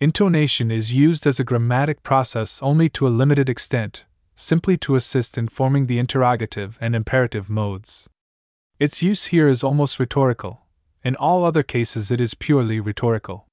Intonation 0.00 0.70
is 0.70 0.94
used 0.94 1.26
as 1.26 1.40
a 1.40 1.44
grammatic 1.44 2.04
process 2.04 2.62
only 2.62 2.88
to 2.90 3.08
a 3.08 3.10
limited 3.10 3.48
extent, 3.48 4.04
simply 4.36 4.76
to 4.76 4.94
assist 4.94 5.36
in 5.36 5.48
forming 5.48 5.86
the 5.86 5.98
interrogative 5.98 6.78
and 6.80 6.94
imperative 6.94 7.50
modes. 7.50 8.08
Its 8.78 9.02
use 9.02 9.26
here 9.26 9.48
is 9.48 9.64
almost 9.64 9.98
rhetorical, 9.98 10.62
in 11.02 11.16
all 11.16 11.44
other 11.44 11.64
cases, 11.64 12.12
it 12.12 12.20
is 12.20 12.34
purely 12.34 12.78
rhetorical. 12.78 13.48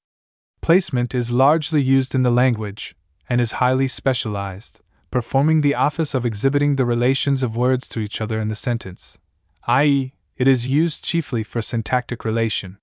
Placement 0.62 1.16
is 1.16 1.32
largely 1.32 1.82
used 1.82 2.14
in 2.14 2.22
the 2.22 2.32
language, 2.32 2.96
and 3.28 3.42
is 3.42 3.54
highly 3.54 3.88
specialized, 3.88 4.82
performing 5.10 5.62
the 5.62 5.74
office 5.74 6.14
of 6.14 6.26
exhibiting 6.26 6.76
the 6.76 6.86
relations 6.86 7.42
of 7.42 7.58
words 7.58 7.90
to 7.90 8.00
each 8.00 8.22
other 8.22 8.40
in 8.40 8.50
the 8.50 8.56
sentence, 8.56 9.18
i.e., 9.68 10.14
it 10.38 10.48
is 10.48 10.68
used 10.68 11.04
chiefly 11.04 11.42
for 11.44 11.62
syntactic 11.62 12.24
relation. 12.24 12.78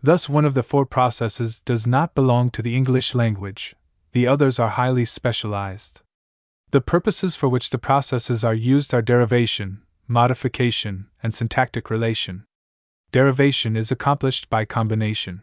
Thus, 0.00 0.28
one 0.28 0.44
of 0.44 0.54
the 0.54 0.62
four 0.62 0.86
processes 0.86 1.60
does 1.60 1.86
not 1.86 2.14
belong 2.14 2.50
to 2.50 2.62
the 2.62 2.76
English 2.76 3.14
language, 3.14 3.74
the 4.12 4.26
others 4.26 4.60
are 4.60 4.68
highly 4.68 5.04
specialized. 5.04 6.02
The 6.70 6.80
purposes 6.80 7.34
for 7.34 7.48
which 7.48 7.70
the 7.70 7.78
processes 7.78 8.44
are 8.44 8.54
used 8.54 8.94
are 8.94 9.02
derivation, 9.02 9.82
modification, 10.08 11.06
and 11.22 11.32
syntactic 11.32 11.90
relation. 11.90 12.44
Derivation 13.12 13.76
is 13.76 13.90
accomplished 13.90 14.48
by 14.48 14.64
combination. 14.64 15.42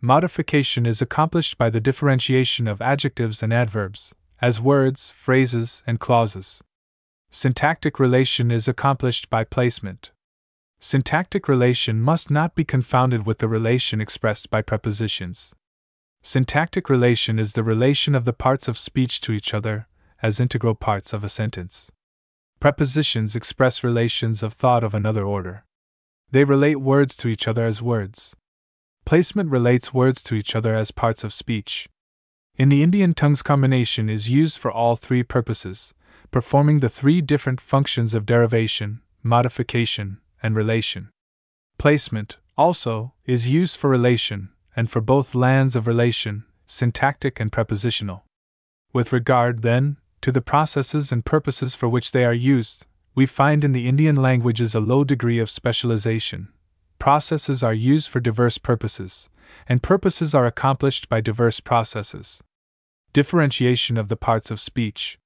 Modification 0.00 0.86
is 0.86 1.00
accomplished 1.00 1.58
by 1.58 1.70
the 1.70 1.80
differentiation 1.80 2.66
of 2.66 2.82
adjectives 2.82 3.42
and 3.42 3.52
adverbs, 3.52 4.14
as 4.40 4.60
words, 4.60 5.10
phrases, 5.10 5.82
and 5.86 6.00
clauses. 6.00 6.62
Syntactic 7.30 7.98
relation 7.98 8.50
is 8.50 8.68
accomplished 8.68 9.30
by 9.30 9.44
placement. 9.44 10.10
Syntactic 10.80 11.48
relation 11.48 12.00
must 12.00 12.30
not 12.30 12.54
be 12.54 12.64
confounded 12.64 13.24
with 13.24 13.38
the 13.38 13.48
relation 13.48 14.00
expressed 14.00 14.50
by 14.50 14.62
prepositions. 14.62 15.54
Syntactic 16.22 16.90
relation 16.90 17.38
is 17.38 17.52
the 17.52 17.62
relation 17.62 18.14
of 18.14 18.24
the 18.24 18.32
parts 18.32 18.68
of 18.68 18.76
speech 18.76 19.20
to 19.22 19.32
each 19.32 19.54
other, 19.54 19.86
as 20.22 20.40
integral 20.40 20.74
parts 20.74 21.12
of 21.12 21.24
a 21.24 21.28
sentence. 21.28 21.90
Prepositions 22.62 23.34
express 23.34 23.82
relations 23.82 24.40
of 24.40 24.52
thought 24.52 24.84
of 24.84 24.94
another 24.94 25.24
order. 25.24 25.64
They 26.30 26.44
relate 26.44 26.76
words 26.76 27.16
to 27.16 27.26
each 27.26 27.48
other 27.48 27.66
as 27.66 27.82
words. 27.82 28.36
Placement 29.04 29.50
relates 29.50 29.92
words 29.92 30.22
to 30.22 30.36
each 30.36 30.54
other 30.54 30.72
as 30.72 30.92
parts 30.92 31.24
of 31.24 31.32
speech. 31.32 31.88
In 32.54 32.68
the 32.68 32.84
Indian 32.84 33.14
tongues, 33.14 33.42
combination 33.42 34.08
is 34.08 34.30
used 34.30 34.58
for 34.58 34.70
all 34.70 34.94
three 34.94 35.24
purposes, 35.24 35.92
performing 36.30 36.78
the 36.78 36.88
three 36.88 37.20
different 37.20 37.60
functions 37.60 38.14
of 38.14 38.26
derivation, 38.26 39.00
modification, 39.24 40.18
and 40.40 40.54
relation. 40.54 41.10
Placement, 41.78 42.36
also, 42.56 43.12
is 43.26 43.50
used 43.50 43.76
for 43.76 43.90
relation, 43.90 44.50
and 44.76 44.88
for 44.88 45.00
both 45.00 45.34
lands 45.34 45.74
of 45.74 45.88
relation, 45.88 46.44
syntactic 46.64 47.40
and 47.40 47.50
prepositional. 47.50 48.22
With 48.92 49.12
regard, 49.12 49.62
then, 49.62 49.96
to 50.22 50.32
the 50.32 50.40
processes 50.40 51.12
and 51.12 51.24
purposes 51.24 51.74
for 51.74 51.88
which 51.88 52.12
they 52.12 52.24
are 52.24 52.32
used, 52.32 52.86
we 53.14 53.26
find 53.26 53.62
in 53.62 53.72
the 53.72 53.86
Indian 53.86 54.16
languages 54.16 54.74
a 54.74 54.80
low 54.80 55.04
degree 55.04 55.38
of 55.38 55.50
specialization. 55.50 56.48
Processes 56.98 57.62
are 57.62 57.74
used 57.74 58.08
for 58.08 58.20
diverse 58.20 58.56
purposes, 58.56 59.28
and 59.68 59.82
purposes 59.82 60.34
are 60.34 60.46
accomplished 60.46 61.08
by 61.08 61.20
diverse 61.20 61.60
processes. 61.60 62.42
Differentiation 63.12 63.98
of 63.98 64.08
the 64.08 64.16
parts 64.16 64.50
of 64.50 64.60
speech. 64.60 65.18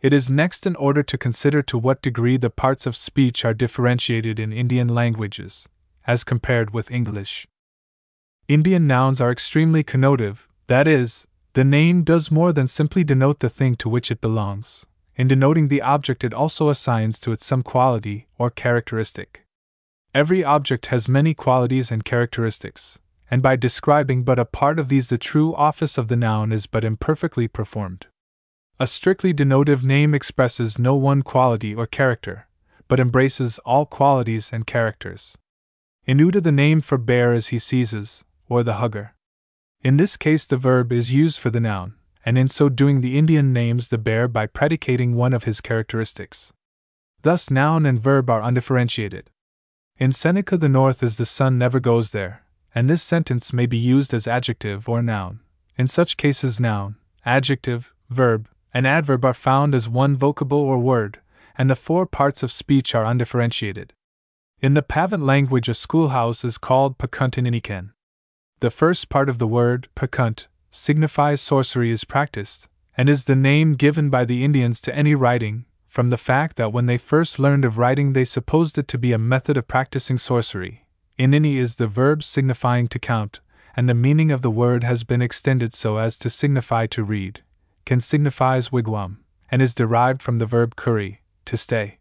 It 0.00 0.12
is 0.12 0.30
next 0.30 0.64
in 0.64 0.76
order 0.76 1.02
to 1.02 1.18
consider 1.18 1.60
to 1.62 1.76
what 1.76 2.00
degree 2.00 2.36
the 2.36 2.50
parts 2.50 2.86
of 2.86 2.96
speech 2.96 3.44
are 3.44 3.52
differentiated 3.52 4.38
in 4.38 4.52
Indian 4.52 4.88
languages, 4.88 5.68
as 6.06 6.22
compared 6.22 6.70
with 6.70 6.90
English. 6.90 7.48
Indian 8.46 8.86
nouns 8.86 9.20
are 9.20 9.32
extremely 9.32 9.82
connotative, 9.82 10.46
that 10.68 10.86
is, 10.86 11.26
the 11.58 11.64
name 11.64 12.04
does 12.04 12.30
more 12.30 12.52
than 12.52 12.68
simply 12.68 13.02
denote 13.02 13.40
the 13.40 13.48
thing 13.48 13.74
to 13.74 13.88
which 13.88 14.12
it 14.12 14.20
belongs. 14.20 14.86
In 15.16 15.26
denoting 15.26 15.66
the 15.66 15.82
object, 15.82 16.22
it 16.22 16.32
also 16.32 16.68
assigns 16.68 17.18
to 17.18 17.32
it 17.32 17.40
some 17.40 17.64
quality 17.64 18.28
or 18.38 18.48
characteristic. 18.48 19.44
Every 20.14 20.44
object 20.44 20.86
has 20.86 21.08
many 21.08 21.34
qualities 21.34 21.90
and 21.90 22.04
characteristics, 22.04 23.00
and 23.28 23.42
by 23.42 23.56
describing 23.56 24.22
but 24.22 24.38
a 24.38 24.44
part 24.44 24.78
of 24.78 24.88
these, 24.88 25.08
the 25.08 25.18
true 25.18 25.52
office 25.56 25.98
of 25.98 26.06
the 26.06 26.14
noun 26.14 26.52
is 26.52 26.68
but 26.68 26.84
imperfectly 26.84 27.48
performed. 27.48 28.06
A 28.78 28.86
strictly 28.86 29.32
denotive 29.32 29.82
name 29.82 30.14
expresses 30.14 30.78
no 30.78 30.94
one 30.94 31.22
quality 31.22 31.74
or 31.74 31.88
character, 31.88 32.46
but 32.86 33.00
embraces 33.00 33.58
all 33.66 33.84
qualities 33.84 34.50
and 34.52 34.64
characters. 34.64 35.36
In 36.06 36.20
Uta, 36.20 36.40
the 36.40 36.52
name 36.52 36.82
for 36.82 36.98
bear 36.98 37.34
is 37.34 37.48
he 37.48 37.58
seizes, 37.58 38.24
or 38.48 38.62
the 38.62 38.74
hugger. 38.74 39.16
In 39.82 39.96
this 39.96 40.16
case, 40.16 40.46
the 40.46 40.56
verb 40.56 40.92
is 40.92 41.14
used 41.14 41.38
for 41.38 41.50
the 41.50 41.60
noun, 41.60 41.94
and 42.24 42.36
in 42.36 42.48
so 42.48 42.68
doing, 42.68 43.00
the 43.00 43.16
Indian 43.16 43.52
names 43.52 43.88
the 43.88 43.98
bear 43.98 44.26
by 44.26 44.46
predicating 44.46 45.14
one 45.14 45.32
of 45.32 45.44
his 45.44 45.60
characteristics. 45.60 46.52
Thus, 47.22 47.50
noun 47.50 47.86
and 47.86 48.00
verb 48.00 48.28
are 48.28 48.42
undifferentiated. 48.42 49.30
In 49.96 50.12
Seneca, 50.12 50.56
the 50.56 50.68
north 50.68 51.02
is 51.02 51.16
the 51.16 51.24
sun 51.24 51.58
never 51.58 51.78
goes 51.78 52.10
there, 52.10 52.44
and 52.74 52.90
this 52.90 53.02
sentence 53.02 53.52
may 53.52 53.66
be 53.66 53.78
used 53.78 54.12
as 54.12 54.26
adjective 54.26 54.88
or 54.88 55.00
noun. 55.00 55.40
In 55.76 55.86
such 55.86 56.16
cases, 56.16 56.58
noun, 56.58 56.96
adjective, 57.24 57.94
verb, 58.10 58.48
and 58.74 58.86
adverb 58.86 59.24
are 59.24 59.34
found 59.34 59.74
as 59.74 59.88
one 59.88 60.16
vocable 60.16 60.58
or 60.58 60.78
word, 60.78 61.20
and 61.56 61.70
the 61.70 61.76
four 61.76 62.04
parts 62.04 62.42
of 62.42 62.52
speech 62.52 62.94
are 62.94 63.04
undifferentiated. 63.04 63.92
In 64.60 64.74
the 64.74 64.82
Pavant 64.82 65.24
language, 65.24 65.68
a 65.68 65.74
schoolhouse 65.74 66.44
is 66.44 66.58
called 66.58 66.98
Pakuntininiken. 66.98 67.90
The 68.60 68.70
first 68.70 69.08
part 69.08 69.28
of 69.28 69.38
the 69.38 69.46
word, 69.46 69.86
Pakunt, 69.94 70.48
signifies 70.72 71.40
sorcery 71.40 71.92
is 71.92 72.02
practiced, 72.02 72.68
and 72.96 73.08
is 73.08 73.24
the 73.24 73.36
name 73.36 73.74
given 73.74 74.10
by 74.10 74.24
the 74.24 74.44
Indians 74.44 74.80
to 74.80 74.94
any 74.94 75.14
writing, 75.14 75.64
from 75.86 76.10
the 76.10 76.16
fact 76.16 76.56
that 76.56 76.72
when 76.72 76.86
they 76.86 76.98
first 76.98 77.38
learned 77.38 77.64
of 77.64 77.78
writing 77.78 78.14
they 78.14 78.24
supposed 78.24 78.76
it 78.76 78.88
to 78.88 78.98
be 78.98 79.12
a 79.12 79.18
method 79.18 79.56
of 79.56 79.68
practicing 79.68 80.18
sorcery. 80.18 80.86
Inini 81.16 81.54
is 81.54 81.76
the 81.76 81.86
verb 81.86 82.24
signifying 82.24 82.88
to 82.88 82.98
count, 82.98 83.38
and 83.76 83.88
the 83.88 83.94
meaning 83.94 84.32
of 84.32 84.42
the 84.42 84.50
word 84.50 84.82
has 84.82 85.04
been 85.04 85.22
extended 85.22 85.72
so 85.72 85.98
as 85.98 86.18
to 86.18 86.28
signify 86.28 86.86
to 86.88 87.04
read, 87.04 87.42
can 87.84 88.00
signifies 88.00 88.72
wigwam, 88.72 89.18
and 89.52 89.62
is 89.62 89.72
derived 89.72 90.20
from 90.20 90.38
the 90.38 90.46
verb 90.46 90.74
curry, 90.74 91.22
to 91.44 91.56
stay. 91.56 91.98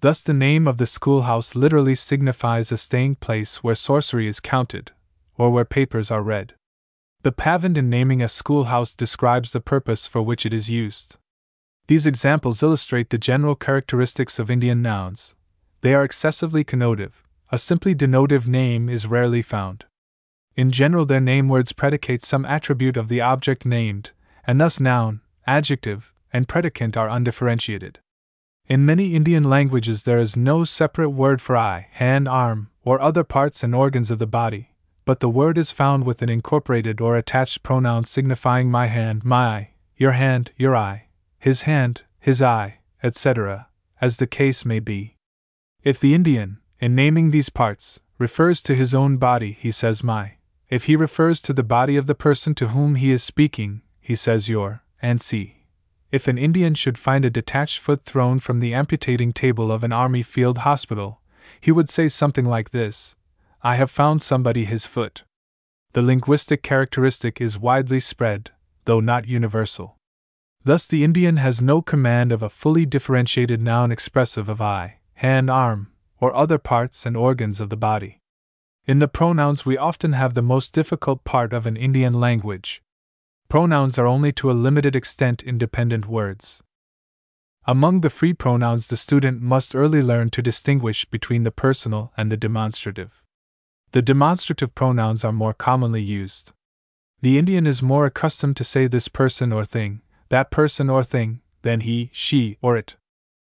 Thus, 0.00 0.22
the 0.22 0.32
name 0.32 0.66
of 0.66 0.78
the 0.78 0.86
schoolhouse 0.86 1.54
literally 1.54 1.94
signifies 1.94 2.72
a 2.72 2.78
staying 2.78 3.16
place 3.16 3.62
where 3.62 3.74
sorcery 3.74 4.26
is 4.26 4.40
counted, 4.40 4.90
or 5.42 5.50
where 5.50 5.64
papers 5.64 6.08
are 6.12 6.22
read. 6.22 6.54
The 7.24 7.32
pavant 7.32 7.76
in 7.76 7.90
naming 7.90 8.22
a 8.22 8.28
schoolhouse 8.28 8.94
describes 8.94 9.52
the 9.52 9.60
purpose 9.60 10.06
for 10.06 10.22
which 10.22 10.46
it 10.46 10.52
is 10.52 10.70
used. 10.70 11.16
These 11.88 12.06
examples 12.06 12.62
illustrate 12.62 13.10
the 13.10 13.18
general 13.18 13.56
characteristics 13.56 14.38
of 14.38 14.52
Indian 14.52 14.82
nouns. 14.82 15.34
They 15.80 15.94
are 15.94 16.04
excessively 16.04 16.62
connotative, 16.62 17.24
a 17.50 17.58
simply 17.58 17.92
denotive 17.92 18.46
name 18.46 18.88
is 18.88 19.08
rarely 19.08 19.42
found. 19.42 19.84
In 20.54 20.70
general, 20.70 21.06
their 21.06 21.20
name 21.20 21.48
words 21.48 21.72
predicate 21.72 22.22
some 22.22 22.44
attribute 22.44 22.96
of 22.96 23.08
the 23.08 23.20
object 23.20 23.66
named, 23.66 24.12
and 24.46 24.60
thus 24.60 24.78
noun, 24.78 25.22
adjective, 25.44 26.12
and 26.32 26.46
predicant 26.46 26.96
are 26.96 27.08
undifferentiated. 27.08 27.98
In 28.68 28.86
many 28.86 29.16
Indian 29.16 29.42
languages, 29.42 30.04
there 30.04 30.20
is 30.20 30.36
no 30.36 30.62
separate 30.62 31.10
word 31.10 31.40
for 31.40 31.56
eye, 31.56 31.88
hand, 31.90 32.28
arm, 32.28 32.70
or 32.84 33.00
other 33.00 33.24
parts 33.24 33.64
and 33.64 33.74
organs 33.74 34.12
of 34.12 34.20
the 34.20 34.26
body, 34.28 34.68
but 35.04 35.20
the 35.20 35.28
word 35.28 35.58
is 35.58 35.72
found 35.72 36.04
with 36.04 36.22
an 36.22 36.28
incorporated 36.28 37.00
or 37.00 37.16
attached 37.16 37.62
pronoun 37.62 38.04
signifying 38.04 38.70
my 38.70 38.86
hand, 38.86 39.24
my 39.24 39.68
your 39.96 40.12
hand, 40.12 40.50
your 40.56 40.74
eye, 40.74 41.06
his 41.38 41.62
hand, 41.62 42.02
his 42.18 42.42
eye, 42.42 42.78
etc., 43.02 43.68
as 44.00 44.16
the 44.16 44.26
case 44.26 44.64
may 44.64 44.80
be. 44.80 45.16
If 45.84 46.00
the 46.00 46.14
Indian, 46.14 46.58
in 46.80 46.94
naming 46.94 47.30
these 47.30 47.50
parts, 47.50 48.00
refers 48.18 48.62
to 48.62 48.74
his 48.74 48.94
own 48.94 49.16
body, 49.16 49.56
he 49.60 49.70
says 49.70 50.02
my. 50.02 50.38
If 50.68 50.84
he 50.84 50.96
refers 50.96 51.40
to 51.42 51.52
the 51.52 51.62
body 51.62 51.96
of 51.96 52.06
the 52.06 52.14
person 52.14 52.54
to 52.56 52.68
whom 52.68 52.96
he 52.96 53.12
is 53.12 53.22
speaking, 53.22 53.82
he 54.00 54.14
says 54.14 54.48
your, 54.48 54.82
and 55.00 55.20
see. 55.20 55.66
If 56.10 56.28
an 56.28 56.38
Indian 56.38 56.74
should 56.74 56.98
find 56.98 57.24
a 57.24 57.30
detached 57.30 57.78
foot 57.78 58.04
thrown 58.04 58.38
from 58.38 58.60
the 58.60 58.74
amputating 58.74 59.32
table 59.32 59.70
of 59.70 59.84
an 59.84 59.92
army 59.92 60.22
field 60.22 60.58
hospital, 60.58 61.20
he 61.60 61.70
would 61.70 61.88
say 61.88 62.08
something 62.08 62.44
like 62.44 62.70
this 62.70 63.14
I 63.64 63.76
have 63.76 63.90
found 63.90 64.20
somebody 64.20 64.64
his 64.64 64.86
foot. 64.86 65.22
The 65.92 66.02
linguistic 66.02 66.64
characteristic 66.64 67.40
is 67.40 67.58
widely 67.58 68.00
spread, 68.00 68.50
though 68.86 68.98
not 68.98 69.28
universal. 69.28 69.96
Thus, 70.64 70.86
the 70.86 71.04
Indian 71.04 71.36
has 71.36 71.62
no 71.62 71.80
command 71.80 72.32
of 72.32 72.42
a 72.42 72.48
fully 72.48 72.86
differentiated 72.86 73.62
noun 73.62 73.92
expressive 73.92 74.48
of 74.48 74.60
eye, 74.60 74.98
hand, 75.14 75.48
arm, 75.48 75.92
or 76.18 76.34
other 76.34 76.58
parts 76.58 77.06
and 77.06 77.16
organs 77.16 77.60
of 77.60 77.68
the 77.68 77.76
body. 77.76 78.18
In 78.84 78.98
the 78.98 79.06
pronouns, 79.06 79.64
we 79.64 79.78
often 79.78 80.12
have 80.12 80.34
the 80.34 80.42
most 80.42 80.74
difficult 80.74 81.22
part 81.22 81.52
of 81.52 81.64
an 81.64 81.76
Indian 81.76 82.14
language. 82.14 82.82
Pronouns 83.48 83.96
are 83.96 84.06
only 84.08 84.32
to 84.32 84.50
a 84.50 84.58
limited 84.66 84.96
extent 84.96 85.40
independent 85.40 86.06
words. 86.06 86.64
Among 87.64 88.00
the 88.00 88.10
free 88.10 88.32
pronouns, 88.32 88.88
the 88.88 88.96
student 88.96 89.40
must 89.40 89.76
early 89.76 90.02
learn 90.02 90.30
to 90.30 90.42
distinguish 90.42 91.04
between 91.04 91.44
the 91.44 91.52
personal 91.52 92.12
and 92.16 92.32
the 92.32 92.36
demonstrative. 92.36 93.21
The 93.92 94.02
demonstrative 94.02 94.74
pronouns 94.74 95.22
are 95.22 95.32
more 95.32 95.52
commonly 95.52 96.02
used. 96.02 96.52
The 97.20 97.38
Indian 97.38 97.66
is 97.66 97.82
more 97.82 98.06
accustomed 98.06 98.56
to 98.56 98.64
say 98.64 98.86
this 98.86 99.06
person 99.06 99.52
or 99.52 99.64
thing, 99.64 100.00
that 100.30 100.50
person 100.50 100.88
or 100.88 101.02
thing, 101.02 101.42
than 101.60 101.80
he, 101.80 102.08
she, 102.12 102.56
or 102.62 102.76
it. 102.78 102.96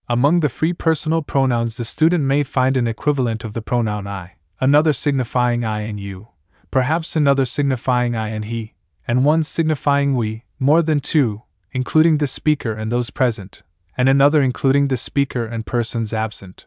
Among 0.09 0.39
the 0.39 0.49
free 0.49 0.73
personal 0.73 1.21
pronouns, 1.21 1.77
the 1.77 1.85
student 1.85 2.23
may 2.23 2.41
find 2.41 2.75
an 2.75 2.87
equivalent 2.87 3.43
of 3.43 3.53
the 3.53 3.61
pronoun 3.61 4.07
I, 4.07 4.37
another 4.59 4.91
signifying 4.91 5.63
I 5.63 5.81
and 5.81 5.99
you, 5.99 6.29
perhaps 6.71 7.15
another 7.15 7.45
signifying 7.45 8.15
I 8.15 8.29
and 8.29 8.45
he, 8.45 8.73
and 9.07 9.23
one 9.23 9.43
signifying 9.43 10.15
we, 10.15 10.45
more 10.57 10.81
than 10.81 10.99
two, 10.99 11.43
including 11.71 12.17
the 12.17 12.27
speaker 12.27 12.73
and 12.73 12.91
those 12.91 13.11
present, 13.11 13.61
and 13.96 14.09
another 14.09 14.41
including 14.41 14.87
the 14.87 14.98
speaker 14.98 15.46
and 15.46 15.65
persons 15.65 16.11
absent. 16.11 16.65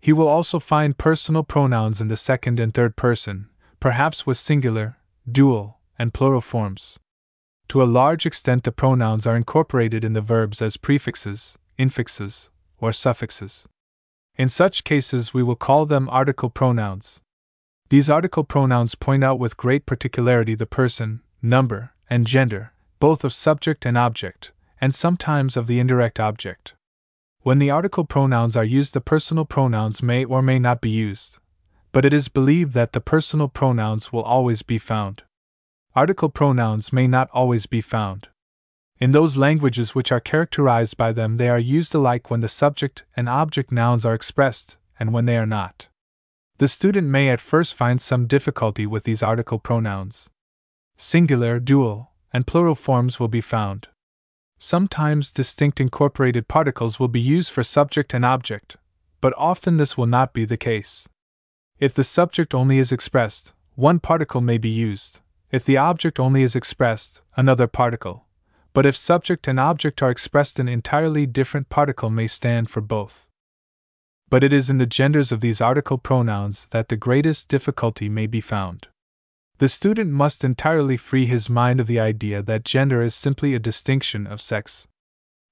He 0.00 0.12
will 0.12 0.28
also 0.28 0.58
find 0.58 0.96
personal 0.96 1.42
pronouns 1.42 2.00
in 2.00 2.08
the 2.08 2.16
second 2.16 2.58
and 2.58 2.72
third 2.72 2.96
person, 2.96 3.48
perhaps 3.80 4.26
with 4.26 4.38
singular, 4.38 4.96
dual, 5.30 5.78
and 5.98 6.14
plural 6.14 6.40
forms. 6.40 6.98
To 7.68 7.82
a 7.82 7.84
large 7.84 8.26
extent, 8.26 8.64
the 8.64 8.72
pronouns 8.72 9.26
are 9.26 9.36
incorporated 9.36 10.02
in 10.02 10.14
the 10.14 10.20
verbs 10.20 10.62
as 10.62 10.76
prefixes, 10.76 11.58
infixes, 11.78 12.50
or 12.78 12.92
suffixes. 12.92 13.68
In 14.36 14.48
such 14.48 14.84
cases, 14.84 15.34
we 15.34 15.42
will 15.42 15.54
call 15.56 15.84
them 15.84 16.08
article 16.08 16.48
pronouns. 16.48 17.20
These 17.90 18.08
article 18.08 18.44
pronouns 18.44 18.94
point 18.94 19.22
out 19.22 19.38
with 19.38 19.56
great 19.56 19.84
particularity 19.84 20.54
the 20.54 20.66
person, 20.66 21.20
number, 21.42 21.92
and 22.08 22.26
gender, 22.26 22.72
both 22.98 23.22
of 23.22 23.32
subject 23.32 23.84
and 23.84 23.98
object, 23.98 24.52
and 24.80 24.94
sometimes 24.94 25.56
of 25.56 25.66
the 25.66 25.78
indirect 25.78 26.18
object. 26.18 26.74
When 27.42 27.58
the 27.58 27.70
article 27.70 28.04
pronouns 28.04 28.54
are 28.54 28.64
used, 28.64 28.92
the 28.92 29.00
personal 29.00 29.46
pronouns 29.46 30.02
may 30.02 30.26
or 30.26 30.42
may 30.42 30.58
not 30.58 30.82
be 30.82 30.90
used, 30.90 31.38
but 31.90 32.04
it 32.04 32.12
is 32.12 32.28
believed 32.28 32.74
that 32.74 32.92
the 32.92 33.00
personal 33.00 33.48
pronouns 33.48 34.12
will 34.12 34.22
always 34.22 34.60
be 34.62 34.76
found. 34.76 35.22
Article 35.96 36.28
pronouns 36.28 36.92
may 36.92 37.06
not 37.06 37.30
always 37.32 37.64
be 37.64 37.80
found. 37.80 38.28
In 38.98 39.12
those 39.12 39.38
languages 39.38 39.94
which 39.94 40.12
are 40.12 40.20
characterized 40.20 40.98
by 40.98 41.12
them, 41.12 41.38
they 41.38 41.48
are 41.48 41.58
used 41.58 41.94
alike 41.94 42.30
when 42.30 42.40
the 42.40 42.48
subject 42.48 43.04
and 43.16 43.26
object 43.26 43.72
nouns 43.72 44.04
are 44.04 44.12
expressed, 44.14 44.76
and 44.98 45.14
when 45.14 45.24
they 45.24 45.38
are 45.38 45.46
not. 45.46 45.88
The 46.58 46.68
student 46.68 47.08
may 47.08 47.30
at 47.30 47.40
first 47.40 47.72
find 47.72 47.98
some 47.98 48.26
difficulty 48.26 48.86
with 48.86 49.04
these 49.04 49.22
article 49.22 49.58
pronouns. 49.58 50.28
Singular, 50.94 51.58
dual, 51.58 52.10
and 52.34 52.46
plural 52.46 52.74
forms 52.74 53.18
will 53.18 53.28
be 53.28 53.40
found. 53.40 53.88
Sometimes 54.62 55.32
distinct 55.32 55.80
incorporated 55.80 56.46
particles 56.46 57.00
will 57.00 57.08
be 57.08 57.18
used 57.18 57.50
for 57.50 57.62
subject 57.62 58.12
and 58.12 58.26
object, 58.26 58.76
but 59.22 59.32
often 59.38 59.78
this 59.78 59.96
will 59.96 60.06
not 60.06 60.34
be 60.34 60.44
the 60.44 60.58
case. 60.58 61.08
If 61.78 61.94
the 61.94 62.04
subject 62.04 62.54
only 62.54 62.76
is 62.76 62.92
expressed, 62.92 63.54
one 63.74 64.00
particle 64.00 64.42
may 64.42 64.58
be 64.58 64.68
used. 64.68 65.20
If 65.50 65.64
the 65.64 65.78
object 65.78 66.20
only 66.20 66.42
is 66.42 66.54
expressed, 66.54 67.22
another 67.38 67.66
particle. 67.66 68.26
But 68.74 68.84
if 68.84 68.98
subject 68.98 69.48
and 69.48 69.58
object 69.58 70.02
are 70.02 70.10
expressed, 70.10 70.60
an 70.60 70.68
entirely 70.68 71.24
different 71.24 71.70
particle 71.70 72.10
may 72.10 72.26
stand 72.26 72.68
for 72.68 72.82
both. 72.82 73.30
But 74.28 74.44
it 74.44 74.52
is 74.52 74.68
in 74.68 74.76
the 74.76 74.84
genders 74.84 75.32
of 75.32 75.40
these 75.40 75.62
article 75.62 75.96
pronouns 75.96 76.66
that 76.66 76.90
the 76.90 76.96
greatest 76.96 77.48
difficulty 77.48 78.10
may 78.10 78.26
be 78.26 78.42
found. 78.42 78.88
The 79.60 79.68
student 79.68 80.10
must 80.10 80.42
entirely 80.42 80.96
free 80.96 81.26
his 81.26 81.50
mind 81.50 81.80
of 81.80 81.86
the 81.86 82.00
idea 82.00 82.42
that 82.42 82.64
gender 82.64 83.02
is 83.02 83.14
simply 83.14 83.54
a 83.54 83.58
distinction 83.58 84.26
of 84.26 84.40
sex. 84.40 84.88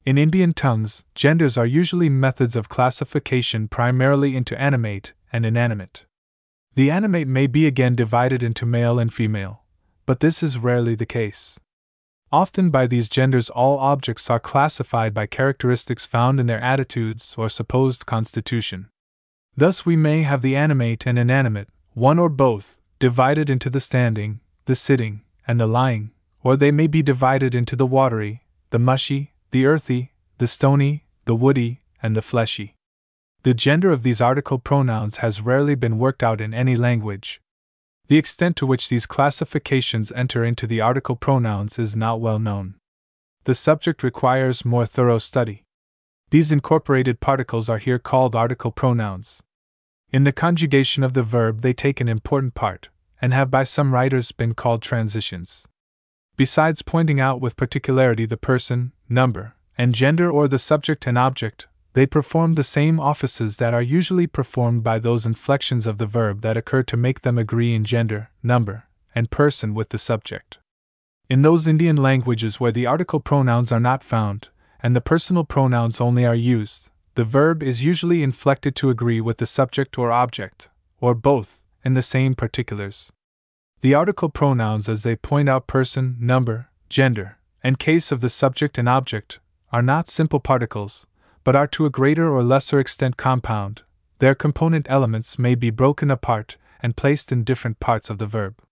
In 0.06 0.16
Indian 0.16 0.54
tongues, 0.54 1.04
genders 1.14 1.58
are 1.58 1.66
usually 1.66 2.08
methods 2.08 2.56
of 2.56 2.70
classification 2.70 3.68
primarily 3.68 4.34
into 4.34 4.58
animate 4.58 5.12
and 5.30 5.44
inanimate. 5.44 6.06
The 6.72 6.90
animate 6.90 7.28
may 7.28 7.46
be 7.46 7.66
again 7.66 7.94
divided 7.94 8.42
into 8.42 8.64
male 8.64 8.98
and 8.98 9.12
female, 9.12 9.64
but 10.06 10.20
this 10.20 10.42
is 10.42 10.56
rarely 10.56 10.94
the 10.94 11.04
case. 11.04 11.60
Often 12.32 12.70
by 12.70 12.86
these 12.86 13.10
genders, 13.10 13.50
all 13.50 13.78
objects 13.78 14.30
are 14.30 14.40
classified 14.40 15.12
by 15.12 15.26
characteristics 15.26 16.06
found 16.06 16.40
in 16.40 16.46
their 16.46 16.62
attitudes 16.62 17.34
or 17.36 17.50
supposed 17.50 18.06
constitution. 18.06 18.88
Thus, 19.54 19.84
we 19.84 19.96
may 19.96 20.22
have 20.22 20.40
the 20.40 20.56
animate 20.56 21.06
and 21.06 21.18
inanimate, 21.18 21.68
one 21.92 22.18
or 22.18 22.30
both, 22.30 22.78
divided 22.98 23.48
into 23.48 23.70
the 23.70 23.80
standing, 23.80 24.40
the 24.64 24.74
sitting, 24.74 25.22
and 25.46 25.60
the 25.60 25.66
lying, 25.66 26.10
or 26.42 26.56
they 26.56 26.70
may 26.70 26.86
be 26.86 27.02
divided 27.02 27.54
into 27.54 27.76
the 27.76 27.86
watery, 27.86 28.42
the 28.70 28.78
mushy, 28.78 29.32
the 29.50 29.66
earthy, 29.66 30.12
the 30.38 30.46
stony, 30.46 31.04
the 31.24 31.34
woody, 31.34 31.80
and 32.02 32.16
the 32.16 32.22
fleshy. 32.22 32.74
The 33.42 33.54
gender 33.54 33.90
of 33.90 34.02
these 34.02 34.20
article 34.20 34.58
pronouns 34.58 35.18
has 35.18 35.40
rarely 35.40 35.74
been 35.74 35.98
worked 35.98 36.22
out 36.22 36.40
in 36.40 36.52
any 36.52 36.76
language. 36.76 37.40
The 38.08 38.18
extent 38.18 38.56
to 38.56 38.66
which 38.66 38.88
these 38.88 39.06
classifications 39.06 40.10
enter 40.12 40.44
into 40.44 40.66
the 40.66 40.80
article 40.80 41.14
pronouns 41.14 41.78
is 41.78 41.94
not 41.94 42.20
well 42.20 42.38
known. 42.38 42.74
The 43.44 43.54
subject 43.54 44.02
requires 44.02 44.64
more 44.64 44.86
thorough 44.86 45.18
study. 45.18 45.64
These 46.30 46.52
incorporated 46.52 47.20
particles 47.20 47.70
are 47.70 47.78
here 47.78 47.98
called 47.98 48.34
article 48.34 48.72
pronouns. 48.72 49.40
In 50.10 50.24
the 50.24 50.32
conjugation 50.32 51.02
of 51.02 51.12
the 51.12 51.22
verb, 51.22 51.60
they 51.60 51.74
take 51.74 52.00
an 52.00 52.08
important 52.08 52.54
part, 52.54 52.88
and 53.20 53.34
have 53.34 53.50
by 53.50 53.64
some 53.64 53.92
writers 53.92 54.32
been 54.32 54.54
called 54.54 54.80
transitions. 54.80 55.68
Besides 56.36 56.80
pointing 56.80 57.20
out 57.20 57.42
with 57.42 57.56
particularity 57.56 58.24
the 58.24 58.38
person, 58.38 58.92
number, 59.08 59.54
and 59.76 59.94
gender 59.94 60.30
or 60.30 60.48
the 60.48 60.58
subject 60.58 61.06
and 61.06 61.18
object, 61.18 61.66
they 61.92 62.06
perform 62.06 62.54
the 62.54 62.62
same 62.62 62.98
offices 62.98 63.58
that 63.58 63.74
are 63.74 63.82
usually 63.82 64.26
performed 64.26 64.82
by 64.82 64.98
those 64.98 65.26
inflections 65.26 65.86
of 65.86 65.98
the 65.98 66.06
verb 66.06 66.40
that 66.40 66.56
occur 66.56 66.82
to 66.84 66.96
make 66.96 67.20
them 67.20 67.36
agree 67.36 67.74
in 67.74 67.84
gender, 67.84 68.30
number, 68.42 68.84
and 69.14 69.30
person 69.30 69.74
with 69.74 69.90
the 69.90 69.98
subject. 69.98 70.58
In 71.28 71.42
those 71.42 71.66
Indian 71.66 71.96
languages 71.96 72.58
where 72.58 72.72
the 72.72 72.86
article 72.86 73.20
pronouns 73.20 73.72
are 73.72 73.80
not 73.80 74.02
found, 74.02 74.48
and 74.80 74.96
the 74.96 75.02
personal 75.02 75.44
pronouns 75.44 76.00
only 76.00 76.24
are 76.24 76.34
used, 76.34 76.88
the 77.18 77.24
verb 77.24 77.64
is 77.64 77.84
usually 77.84 78.22
inflected 78.22 78.76
to 78.76 78.90
agree 78.90 79.20
with 79.20 79.38
the 79.38 79.44
subject 79.44 79.98
or 79.98 80.12
object, 80.12 80.68
or 81.00 81.16
both, 81.16 81.64
in 81.82 81.94
the 81.94 82.00
same 82.00 82.32
particulars. 82.32 83.10
The 83.80 83.92
article 83.92 84.28
pronouns, 84.28 84.88
as 84.88 85.02
they 85.02 85.16
point 85.16 85.48
out 85.48 85.66
person, 85.66 86.16
number, 86.20 86.68
gender, 86.88 87.38
and 87.60 87.76
case 87.76 88.12
of 88.12 88.20
the 88.20 88.28
subject 88.28 88.78
and 88.78 88.88
object, 88.88 89.40
are 89.72 89.82
not 89.82 90.06
simple 90.06 90.38
particles, 90.38 91.08
but 91.42 91.56
are 91.56 91.66
to 91.66 91.86
a 91.86 91.90
greater 91.90 92.28
or 92.32 92.44
lesser 92.44 92.78
extent 92.78 93.16
compound. 93.16 93.82
Their 94.20 94.36
component 94.36 94.86
elements 94.88 95.40
may 95.40 95.56
be 95.56 95.70
broken 95.70 96.12
apart 96.12 96.56
and 96.80 96.96
placed 96.96 97.32
in 97.32 97.42
different 97.42 97.80
parts 97.80 98.10
of 98.10 98.18
the 98.18 98.26
verb. 98.26 98.62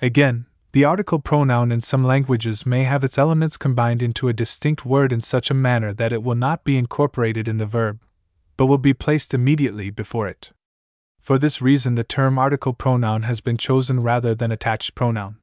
Again, 0.00 0.46
the 0.74 0.84
article 0.84 1.20
pronoun 1.20 1.70
in 1.70 1.80
some 1.80 2.02
languages 2.02 2.66
may 2.66 2.82
have 2.82 3.04
its 3.04 3.16
elements 3.16 3.56
combined 3.56 4.02
into 4.02 4.26
a 4.26 4.32
distinct 4.32 4.84
word 4.84 5.12
in 5.12 5.20
such 5.20 5.48
a 5.48 5.54
manner 5.54 5.92
that 5.92 6.12
it 6.12 6.20
will 6.20 6.34
not 6.34 6.64
be 6.64 6.76
incorporated 6.76 7.46
in 7.46 7.58
the 7.58 7.64
verb, 7.64 8.00
but 8.56 8.66
will 8.66 8.76
be 8.76 8.92
placed 8.92 9.32
immediately 9.32 9.88
before 9.88 10.26
it. 10.26 10.50
For 11.20 11.38
this 11.38 11.62
reason, 11.62 11.94
the 11.94 12.02
term 12.02 12.40
article 12.40 12.72
pronoun 12.72 13.22
has 13.22 13.40
been 13.40 13.56
chosen 13.56 14.02
rather 14.02 14.34
than 14.34 14.50
attached 14.50 14.96
pronoun. 14.96 15.36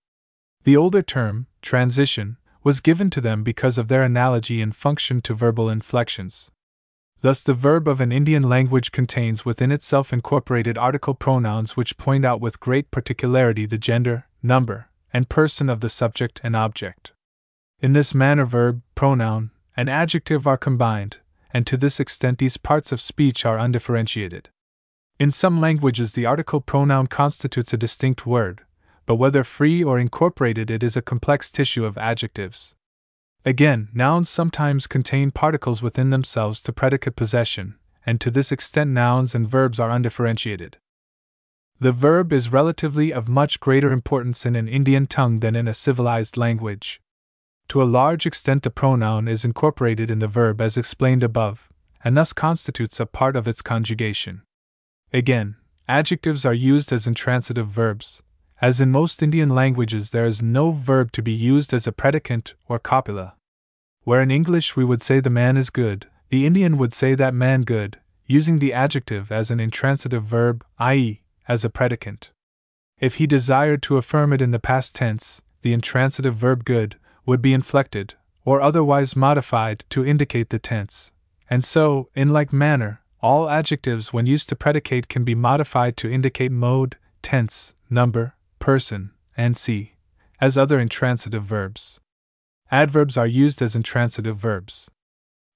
The 0.65 0.75
older 0.75 1.01
term, 1.01 1.47
transition, 1.61 2.35
was 2.61 2.81
given 2.81 3.09
to 3.11 3.21
them 3.21 3.41
because 3.41 3.77
of 3.77 3.87
their 3.87 4.03
analogy 4.03 4.59
in 4.59 4.73
function 4.73 5.21
to 5.21 5.33
verbal 5.33 5.69
inflections. 5.69 6.51
Thus, 7.21 7.41
the 7.41 7.53
verb 7.53 7.87
of 7.87 8.01
an 8.01 8.11
Indian 8.11 8.43
language 8.43 8.91
contains 8.91 9.45
within 9.45 9.71
itself 9.71 10.11
incorporated 10.11 10.77
article 10.77 11.13
pronouns 11.13 11.77
which 11.77 11.97
point 11.97 12.25
out 12.25 12.41
with 12.41 12.59
great 12.59 12.91
particularity 12.91 13.65
the 13.65 13.77
gender, 13.77 14.25
number, 14.43 14.89
and 15.13 15.29
person 15.29 15.69
of 15.69 15.79
the 15.79 15.89
subject 15.89 16.39
and 16.43 16.55
object. 16.55 17.13
In 17.79 17.93
this 17.93 18.13
manner, 18.13 18.45
verb, 18.45 18.81
pronoun, 18.95 19.51
and 19.75 19.89
adjective 19.89 20.45
are 20.45 20.57
combined, 20.57 21.17
and 21.53 21.65
to 21.67 21.77
this 21.77 21.99
extent 21.99 22.37
these 22.37 22.57
parts 22.57 22.91
of 22.91 23.01
speech 23.01 23.45
are 23.45 23.57
undifferentiated. 23.57 24.49
In 25.19 25.31
some 25.31 25.59
languages, 25.59 26.13
the 26.13 26.25
article 26.25 26.61
pronoun 26.61 27.07
constitutes 27.07 27.73
a 27.73 27.77
distinct 27.77 28.25
word, 28.25 28.61
but 29.05 29.15
whether 29.15 29.43
free 29.43 29.83
or 29.83 29.99
incorporated, 29.99 30.71
it 30.71 30.83
is 30.83 30.95
a 30.95 31.01
complex 31.01 31.51
tissue 31.51 31.85
of 31.85 31.97
adjectives. 31.97 32.75
Again, 33.43 33.89
nouns 33.93 34.29
sometimes 34.29 34.87
contain 34.87 35.31
particles 35.31 35.81
within 35.81 36.11
themselves 36.11 36.61
to 36.63 36.73
predicate 36.73 37.15
possession, 37.15 37.75
and 38.05 38.21
to 38.21 38.31
this 38.31 38.51
extent, 38.51 38.91
nouns 38.91 39.33
and 39.33 39.49
verbs 39.49 39.79
are 39.79 39.89
undifferentiated. 39.89 40.77
The 41.81 41.91
verb 41.91 42.31
is 42.31 42.53
relatively 42.53 43.11
of 43.11 43.27
much 43.27 43.59
greater 43.59 43.91
importance 43.91 44.45
in 44.45 44.55
an 44.55 44.67
Indian 44.67 45.07
tongue 45.07 45.39
than 45.39 45.55
in 45.55 45.67
a 45.67 45.73
civilized 45.73 46.37
language. 46.37 47.01
To 47.69 47.81
a 47.81 47.89
large 47.89 48.27
extent, 48.27 48.61
the 48.61 48.69
pronoun 48.69 49.27
is 49.27 49.43
incorporated 49.43 50.11
in 50.11 50.19
the 50.19 50.27
verb 50.27 50.61
as 50.61 50.77
explained 50.77 51.23
above, 51.23 51.69
and 52.03 52.15
thus 52.15 52.33
constitutes 52.33 52.99
a 52.99 53.07
part 53.07 53.35
of 53.35 53.47
its 53.47 53.63
conjugation. 53.63 54.43
Again, 55.11 55.55
adjectives 55.87 56.45
are 56.45 56.53
used 56.53 56.93
as 56.93 57.07
intransitive 57.07 57.69
verbs. 57.69 58.21
As 58.61 58.79
in 58.79 58.91
most 58.91 59.23
Indian 59.23 59.49
languages, 59.49 60.11
there 60.11 60.27
is 60.27 60.39
no 60.39 60.73
verb 60.73 61.11
to 61.13 61.23
be 61.23 61.33
used 61.33 61.73
as 61.73 61.87
a 61.87 61.91
predicant 61.91 62.53
or 62.69 62.77
copula. 62.77 63.33
Where 64.03 64.21
in 64.21 64.29
English 64.29 64.75
we 64.75 64.85
would 64.85 65.01
say 65.01 65.19
the 65.19 65.31
man 65.31 65.57
is 65.57 65.71
good, 65.71 66.05
the 66.29 66.45
Indian 66.45 66.77
would 66.77 66.93
say 66.93 67.15
that 67.15 67.33
man 67.33 67.63
good, 67.63 67.99
using 68.27 68.59
the 68.59 68.71
adjective 68.71 69.31
as 69.31 69.49
an 69.49 69.59
intransitive 69.59 70.21
verb, 70.21 70.63
i.e., 70.77 71.21
as 71.51 71.65
a 71.65 71.69
predicant. 71.69 72.31
If 72.97 73.15
he 73.15 73.27
desired 73.27 73.81
to 73.83 73.97
affirm 73.97 74.31
it 74.31 74.41
in 74.41 74.51
the 74.51 74.67
past 74.71 74.95
tense, 74.95 75.41
the 75.63 75.73
intransitive 75.73 76.33
verb 76.33 76.63
good 76.63 76.95
would 77.25 77.41
be 77.41 77.51
inflected, 77.51 78.13
or 78.45 78.61
otherwise 78.61 79.17
modified 79.17 79.83
to 79.89 80.05
indicate 80.05 80.49
the 80.49 80.59
tense. 80.59 81.11
And 81.49 81.61
so, 81.61 82.09
in 82.15 82.29
like 82.29 82.53
manner, 82.53 83.01
all 83.21 83.49
adjectives 83.49 84.13
when 84.13 84.27
used 84.27 84.47
to 84.49 84.55
predicate 84.55 85.09
can 85.09 85.25
be 85.25 85.35
modified 85.35 85.97
to 85.97 86.09
indicate 86.09 86.53
mode, 86.53 86.95
tense, 87.21 87.75
number, 87.89 88.35
person, 88.59 89.11
and 89.35 89.57
see, 89.57 89.95
as 90.39 90.57
other 90.57 90.79
intransitive 90.79 91.43
verbs. 91.43 91.99
Adverbs 92.71 93.17
are 93.17 93.27
used 93.27 93.61
as 93.61 93.75
intransitive 93.75 94.37
verbs. 94.37 94.89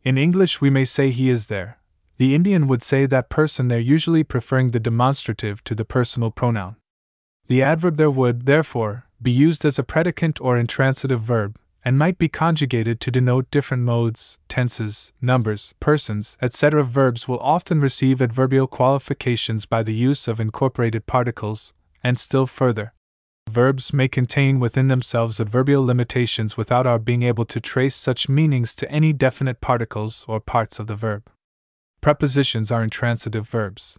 In 0.03 0.17
English, 0.17 0.59
we 0.59 0.69
may 0.69 0.83
say 0.83 1.09
he 1.09 1.29
is 1.29 1.47
there, 1.47 1.79
the 2.17 2.33
Indian 2.33 2.67
would 2.67 2.81
say 2.81 3.05
that 3.05 3.29
person 3.29 3.67
there, 3.67 3.79
usually 3.79 4.23
preferring 4.23 4.71
the 4.71 4.79
demonstrative 4.79 5.63
to 5.65 5.75
the 5.75 5.85
personal 5.85 6.31
pronoun. 6.31 6.75
The 7.47 7.61
adverb 7.61 7.97
there 7.97 8.11
would, 8.11 8.45
therefore, 8.45 9.05
be 9.21 9.31
used 9.31 9.65
as 9.65 9.77
a 9.77 9.83
predicant 9.83 10.39
or 10.41 10.57
intransitive 10.57 11.21
verb, 11.21 11.57
and 11.83 11.99
might 11.99 12.17
be 12.17 12.27
conjugated 12.27 12.99
to 12.99 13.11
denote 13.11 13.51
different 13.51 13.83
modes, 13.83 14.39
tenses, 14.47 15.13
numbers, 15.21 15.75
persons, 15.79 16.37
etc. 16.41 16.83
Verbs 16.83 17.27
will 17.27 17.39
often 17.39 17.79
receive 17.79 18.21
adverbial 18.21 18.65
qualifications 18.65 19.65
by 19.65 19.83
the 19.83 19.93
use 19.93 20.27
of 20.27 20.39
incorporated 20.39 21.05
particles, 21.05 21.73
and 22.03 22.17
still 22.17 22.47
further. 22.47 22.93
Verbs 23.47 23.93
may 23.93 24.07
contain 24.07 24.59
within 24.59 24.87
themselves 24.87 25.39
adverbial 25.39 25.85
limitations 25.85 26.57
without 26.57 26.87
our 26.87 26.97
being 26.97 27.21
able 27.21 27.45
to 27.45 27.59
trace 27.59 27.95
such 27.95 28.27
meanings 28.27 28.73
to 28.73 28.89
any 28.91 29.13
definite 29.13 29.61
particles 29.61 30.25
or 30.27 30.39
parts 30.39 30.79
of 30.79 30.87
the 30.87 30.95
verb. 30.95 31.29
Prepositions 32.05 32.71
are 32.71 32.83
intransitive 32.83 33.49
verbs. 33.49 33.97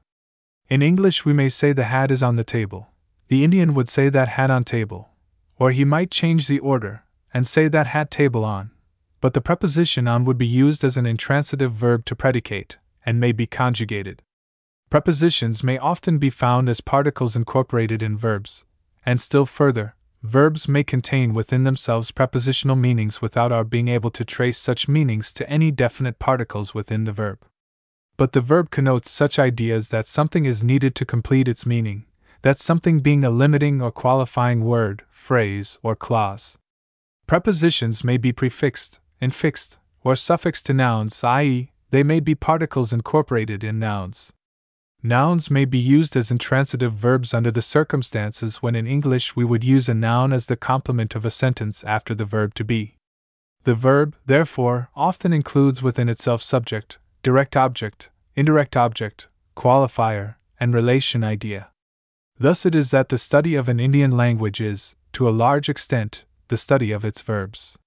In 0.68 0.80
English, 0.80 1.24
we 1.24 1.32
may 1.32 1.48
say 1.48 1.72
the 1.72 1.90
hat 1.90 2.12
is 2.12 2.22
on 2.22 2.36
the 2.36 2.44
table. 2.44 2.92
The 3.26 3.42
Indian 3.42 3.74
would 3.74 3.88
say 3.88 4.08
that 4.10 4.28
hat 4.28 4.48
on 4.48 4.62
table. 4.62 5.08
Or 5.58 5.72
he 5.72 5.84
might 5.84 6.12
change 6.12 6.46
the 6.46 6.60
order 6.60 7.02
and 7.34 7.44
say 7.44 7.66
that 7.66 7.88
hat 7.88 8.12
table 8.12 8.44
on. 8.44 8.70
But 9.20 9.34
the 9.34 9.40
preposition 9.40 10.06
on 10.06 10.24
would 10.24 10.38
be 10.38 10.46
used 10.46 10.84
as 10.84 10.96
an 10.96 11.04
intransitive 11.04 11.72
verb 11.72 12.04
to 12.04 12.14
predicate, 12.14 12.78
and 13.04 13.18
may 13.18 13.32
be 13.32 13.44
conjugated. 13.44 14.22
Prepositions 14.88 15.64
may 15.64 15.76
often 15.76 16.18
be 16.18 16.30
found 16.30 16.68
as 16.68 16.80
particles 16.80 17.34
incorporated 17.34 18.04
in 18.04 18.16
verbs, 18.16 18.64
and 19.04 19.20
still 19.20 19.46
further, 19.46 19.96
verbs 20.22 20.68
may 20.68 20.84
contain 20.84 21.34
within 21.34 21.64
themselves 21.64 22.12
prepositional 22.12 22.76
meanings 22.76 23.20
without 23.20 23.50
our 23.50 23.64
being 23.64 23.88
able 23.88 24.12
to 24.12 24.24
trace 24.24 24.58
such 24.58 24.86
meanings 24.86 25.32
to 25.32 25.50
any 25.50 25.72
definite 25.72 26.20
particles 26.20 26.72
within 26.72 27.02
the 27.02 27.10
verb 27.10 27.44
but 28.16 28.32
the 28.32 28.40
verb 28.40 28.70
connotes 28.70 29.10
such 29.10 29.38
ideas 29.38 29.90
that 29.90 30.06
something 30.06 30.44
is 30.44 30.64
needed 30.64 30.94
to 30.94 31.04
complete 31.04 31.48
its 31.48 31.66
meaning, 31.66 32.04
that 32.42 32.58
something 32.58 33.00
being 33.00 33.24
a 33.24 33.30
limiting 33.30 33.82
or 33.82 33.90
qualifying 33.90 34.64
word, 34.64 35.04
phrase, 35.10 35.78
or 35.82 35.94
clause. 35.94 36.58
Prepositions 37.26 38.04
may 38.04 38.16
be 38.16 38.32
prefixed, 38.32 39.00
infixed, 39.20 39.78
or 40.02 40.14
suffixed 40.14 40.66
to 40.66 40.72
nouns, 40.72 41.22
i.e., 41.24 41.72
they 41.90 42.02
may 42.02 42.20
be 42.20 42.34
particles 42.34 42.92
incorporated 42.92 43.64
in 43.64 43.78
nouns. 43.78 44.32
Nouns 45.02 45.50
may 45.50 45.64
be 45.64 45.78
used 45.78 46.16
as 46.16 46.30
intransitive 46.30 46.92
verbs 46.92 47.34
under 47.34 47.50
the 47.50 47.62
circumstances 47.62 48.62
when 48.62 48.74
in 48.74 48.86
English 48.86 49.36
we 49.36 49.44
would 49.44 49.62
use 49.62 49.88
a 49.88 49.94
noun 49.94 50.32
as 50.32 50.46
the 50.46 50.56
complement 50.56 51.14
of 51.14 51.24
a 51.24 51.30
sentence 51.30 51.84
after 51.84 52.14
the 52.14 52.24
verb 52.24 52.54
to 52.54 52.64
be. 52.64 52.96
The 53.64 53.74
verb, 53.74 54.16
therefore, 54.26 54.88
often 54.94 55.32
includes 55.32 55.82
within 55.82 56.08
itself 56.08 56.42
subject, 56.42 56.98
direct 57.22 57.56
object, 57.56 58.10
indirect 58.34 58.76
object, 58.76 59.28
qualifier, 59.56 60.36
and 60.60 60.74
relation 60.74 61.24
idea. 61.24 61.68
Thus 62.38 62.66
it 62.66 62.74
is 62.74 62.90
that 62.90 63.08
the 63.08 63.18
study 63.18 63.54
of 63.54 63.68
an 63.68 63.80
Indian 63.80 64.10
language 64.10 64.60
is, 64.60 64.96
to 65.14 65.28
a 65.28 65.30
large 65.30 65.68
extent, 65.68 66.24
the 66.48 66.56
study 66.56 66.92
of 66.92 67.04
its 67.04 67.22
verbs. 67.22 67.78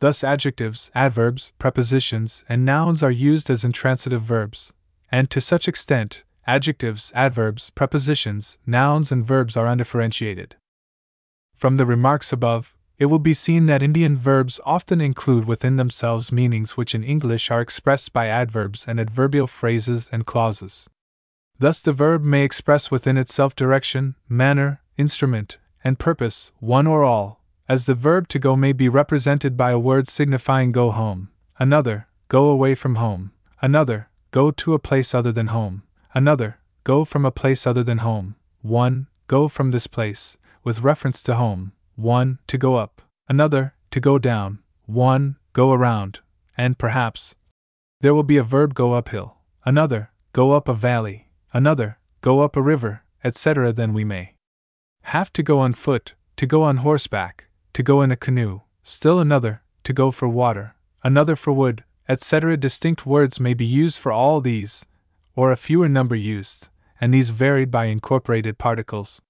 Thus, 0.00 0.22
adjectives, 0.22 0.90
adverbs, 0.94 1.52
prepositions, 1.58 2.44
and 2.48 2.64
nouns 2.64 3.02
are 3.02 3.10
used 3.10 3.50
as 3.50 3.64
intransitive 3.64 4.22
verbs, 4.22 4.72
and 5.10 5.28
to 5.30 5.40
such 5.40 5.66
extent, 5.66 6.22
adjectives, 6.46 7.10
adverbs, 7.14 7.70
prepositions, 7.70 8.58
nouns, 8.66 9.10
and 9.10 9.24
verbs 9.24 9.56
are 9.56 9.66
undifferentiated. 9.66 10.54
From 11.54 11.78
the 11.78 11.86
remarks 11.86 12.32
above, 12.32 12.76
it 12.98 13.06
will 13.06 13.20
be 13.20 13.32
seen 13.32 13.66
that 13.66 13.82
Indian 13.82 14.16
verbs 14.16 14.60
often 14.66 15.00
include 15.00 15.44
within 15.44 15.76
themselves 15.76 16.32
meanings 16.32 16.76
which 16.76 16.94
in 16.94 17.04
English 17.04 17.50
are 17.50 17.60
expressed 17.60 18.12
by 18.12 18.26
adverbs 18.26 18.86
and 18.88 18.98
adverbial 18.98 19.46
phrases 19.46 20.08
and 20.10 20.26
clauses. 20.26 20.90
Thus, 21.60 21.80
the 21.80 21.92
verb 21.92 22.22
may 22.22 22.42
express 22.42 22.90
within 22.90 23.16
itself 23.16 23.54
direction, 23.54 24.16
manner, 24.28 24.80
instrument, 24.96 25.58
and 25.84 25.98
purpose, 25.98 26.52
one 26.58 26.86
or 26.86 27.04
all, 27.04 27.40
as 27.68 27.86
the 27.86 27.94
verb 27.94 28.26
to 28.28 28.38
go 28.38 28.56
may 28.56 28.72
be 28.72 28.88
represented 28.88 29.56
by 29.56 29.70
a 29.70 29.78
word 29.78 30.08
signifying 30.08 30.72
go 30.72 30.90
home, 30.90 31.30
another, 31.58 32.08
go 32.28 32.48
away 32.48 32.74
from 32.74 32.96
home, 32.96 33.32
another, 33.62 34.08
go 34.30 34.50
to 34.50 34.74
a 34.74 34.78
place 34.78 35.14
other 35.14 35.32
than 35.32 35.48
home, 35.48 35.82
another, 36.14 36.58
go 36.82 37.04
from 37.04 37.24
a 37.24 37.30
place 37.30 37.66
other 37.66 37.82
than 37.82 37.98
home, 37.98 38.34
one, 38.62 39.06
go 39.26 39.46
from 39.46 39.70
this 39.70 39.86
place, 39.86 40.36
with 40.64 40.82
reference 40.82 41.22
to 41.22 41.34
home, 41.34 41.72
1. 41.98 42.38
To 42.46 42.56
go 42.56 42.76
up, 42.76 43.02
another, 43.28 43.74
to 43.90 43.98
go 43.98 44.20
down, 44.20 44.60
1. 44.86 45.34
Go 45.52 45.72
around, 45.72 46.20
and 46.56 46.78
perhaps 46.78 47.34
there 48.00 48.14
will 48.14 48.22
be 48.22 48.36
a 48.36 48.44
verb 48.44 48.72
go 48.72 48.92
uphill, 48.92 49.38
another, 49.64 50.12
go 50.32 50.52
up 50.52 50.68
a 50.68 50.74
valley, 50.74 51.26
another, 51.52 51.98
go 52.20 52.38
up 52.38 52.54
a 52.54 52.62
river, 52.62 53.02
etc. 53.24 53.72
Then 53.72 53.92
we 53.92 54.04
may 54.04 54.34
have 55.02 55.32
to 55.32 55.42
go 55.42 55.58
on 55.58 55.72
foot, 55.72 56.14
to 56.36 56.46
go 56.46 56.62
on 56.62 56.76
horseback, 56.78 57.46
to 57.72 57.82
go 57.82 58.00
in 58.00 58.12
a 58.12 58.16
canoe, 58.16 58.60
still 58.84 59.18
another, 59.18 59.62
to 59.82 59.92
go 59.92 60.12
for 60.12 60.28
water, 60.28 60.76
another 61.02 61.34
for 61.34 61.52
wood, 61.52 61.82
etc. 62.08 62.56
Distinct 62.56 63.06
words 63.06 63.40
may 63.40 63.54
be 63.54 63.66
used 63.66 63.98
for 63.98 64.12
all 64.12 64.40
these, 64.40 64.86
or 65.34 65.50
a 65.50 65.56
fewer 65.56 65.88
number 65.88 66.14
used, 66.14 66.68
and 67.00 67.12
these 67.12 67.30
varied 67.30 67.72
by 67.72 67.86
incorporated 67.86 68.56
particles. 68.56 69.20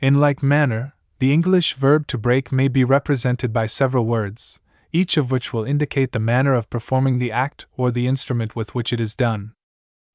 In 0.00 0.14
like 0.14 0.42
manner, 0.42 0.94
The 1.20 1.32
English 1.32 1.74
verb 1.74 2.06
to 2.08 2.18
break 2.18 2.52
may 2.52 2.68
be 2.68 2.84
represented 2.84 3.52
by 3.52 3.66
several 3.66 4.06
words, 4.06 4.60
each 4.92 5.16
of 5.16 5.32
which 5.32 5.52
will 5.52 5.64
indicate 5.64 6.12
the 6.12 6.20
manner 6.20 6.54
of 6.54 6.70
performing 6.70 7.18
the 7.18 7.32
act 7.32 7.66
or 7.76 7.90
the 7.90 8.06
instrument 8.06 8.54
with 8.54 8.72
which 8.72 8.92
it 8.92 9.00
is 9.00 9.16
done. 9.16 9.52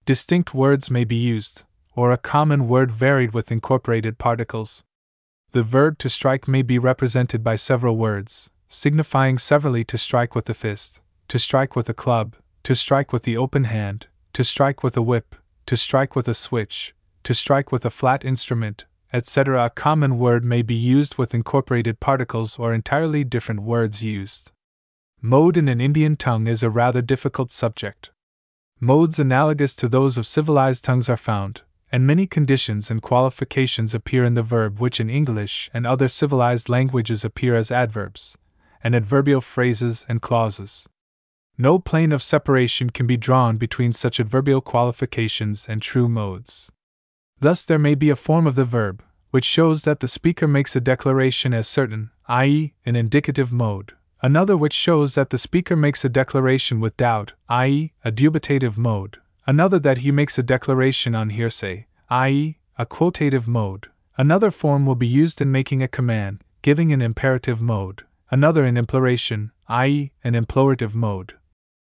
Distinct 0.06 0.54
words 0.54 0.90
may 0.90 1.04
be 1.04 1.18
used, 1.18 1.66
or 1.94 2.12
a 2.12 2.18
common 2.18 2.70
word 2.70 2.90
varied 2.90 3.34
with 3.34 3.52
incorporated 3.52 4.18
particles. 4.18 4.86
The 5.52 5.64
verb 5.64 5.98
to 6.00 6.10
strike 6.10 6.48
may 6.48 6.62
be 6.62 6.80
represented 6.80 7.44
by 7.44 7.58
several 7.58 7.98
words, 7.98 8.50
signifying 8.70 9.38
severally 9.38 9.84
to 9.86 9.98
strike 9.98 10.36
with 10.36 10.46
the 10.46 10.54
fist, 10.54 11.02
to 11.28 11.38
strike 11.38 11.76
with 11.76 11.90
a 11.90 11.94
club, 11.94 12.38
to 12.64 12.76
strike 12.76 13.12
with 13.12 13.24
the 13.24 13.36
open 13.36 13.66
hand, 13.66 14.08
to 14.32 14.44
strike 14.44 14.84
with 14.84 14.96
a 14.96 15.02
whip, 15.02 15.36
to 15.66 15.76
strike 15.76 16.16
with 16.16 16.30
a 16.30 16.34
switch, 16.34 16.96
to 17.24 17.34
strike 17.34 17.74
with 17.74 17.86
a 17.86 17.90
flat 17.90 18.24
instrument, 18.24 18.86
etc. 19.14 19.66
A 19.66 19.70
common 19.70 20.18
word 20.18 20.44
may 20.44 20.64
be 20.64 20.76
used 20.76 21.18
with 21.18 21.34
incorporated 21.34 22.00
particles 22.00 22.58
or 22.58 22.74
entirely 22.74 23.24
different 23.24 23.62
words 23.62 24.04
used. 24.04 24.52
Mode 25.22 25.56
in 25.56 25.70
an 25.70 25.80
Indian 25.80 26.18
tongue 26.18 26.48
is 26.48 26.64
a 26.64 26.70
rather 26.70 27.02
difficult 27.02 27.52
subject. 27.52 28.12
Modes 28.80 29.20
analogous 29.20 29.76
to 29.78 29.88
those 29.88 30.18
of 30.18 30.28
civilized 30.28 30.84
tongues 30.84 31.10
are 31.10 31.16
found, 31.16 31.62
and 31.92 32.08
many 32.08 32.26
conditions 32.26 32.90
and 32.90 33.02
qualifications 33.02 33.94
appear 33.94 34.26
in 34.26 34.34
the 34.34 34.44
verb 34.44 34.80
which 34.80 35.00
in 35.00 35.10
English 35.10 35.70
and 35.74 35.88
other 35.88 36.08
civilized 36.08 36.68
languages 36.68 37.24
appear 37.24 37.56
as 37.56 37.72
adverbs, 37.72 38.36
and 38.84 38.96
adverbial 38.96 39.42
phrases 39.42 40.06
and 40.10 40.22
clauses. 40.22 40.90
No 41.58 41.78
plane 41.78 42.12
of 42.12 42.24
separation 42.24 42.90
can 42.90 43.06
be 43.06 43.16
drawn 43.16 43.58
between 43.58 43.94
such 43.94 44.20
adverbial 44.20 44.60
qualifications 44.60 45.70
and 45.70 45.82
true 45.82 46.10
modes. 46.10 46.72
Thus, 47.44 47.66
there 47.66 47.78
may 47.78 47.94
be 47.94 48.10
a 48.10 48.16
form 48.16 48.48
of 48.48 48.56
the 48.56 48.64
verb, 48.64 49.04
which 49.32 49.44
shows 49.44 49.84
that 49.84 50.00
the 50.00 50.08
speaker 50.08 50.48
makes 50.48 50.78
a 50.78 50.80
declaration 50.80 51.54
as 51.54 51.68
certain, 51.68 52.10
i.e., 52.30 52.74
an 52.86 52.96
indicative 52.96 53.52
mode, 53.52 53.92
another 54.22 54.56
which 54.56 54.72
shows 54.72 55.16
that 55.16 55.30
the 55.30 55.38
speaker 55.38 55.76
makes 55.76 56.06
a 56.06 56.10
declaration 56.10 56.80
with 56.80 56.96
doubt, 56.96 57.34
i.e., 57.50 57.92
a 58.06 58.14
dubitative 58.14 58.78
mode, 58.78 59.18
another 59.46 59.78
that 59.78 59.98
he 59.98 60.10
makes 60.10 60.40
a 60.40 60.42
declaration 60.42 61.14
on 61.16 61.32
hearsay, 61.32 61.86
i.e., 62.10 62.60
a 62.78 62.86
quotative 62.86 63.46
mode. 63.46 63.90
Another 64.16 64.50
form 64.50 64.86
will 64.86 64.96
be 64.96 65.06
used 65.06 65.42
in 65.42 65.52
making 65.52 65.84
a 65.84 65.90
command, 65.90 66.46
giving 66.62 66.94
an 66.94 67.02
imperative 67.02 67.60
mode, 67.60 68.04
another 68.32 68.64
in 68.64 68.78
imploration, 68.78 69.52
i.e., 69.68 70.14
an 70.24 70.34
implorative 70.34 70.96
mode. 70.96 71.34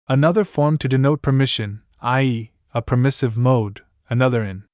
Another 0.09 0.43
form 0.43 0.77
to 0.79 0.89
denote 0.89 1.21
permission, 1.21 1.83
i.e., 2.01 2.51
a 2.73 2.81
permissive 2.81 3.37
mode, 3.37 3.79
another 4.09 4.43
in 4.43 4.66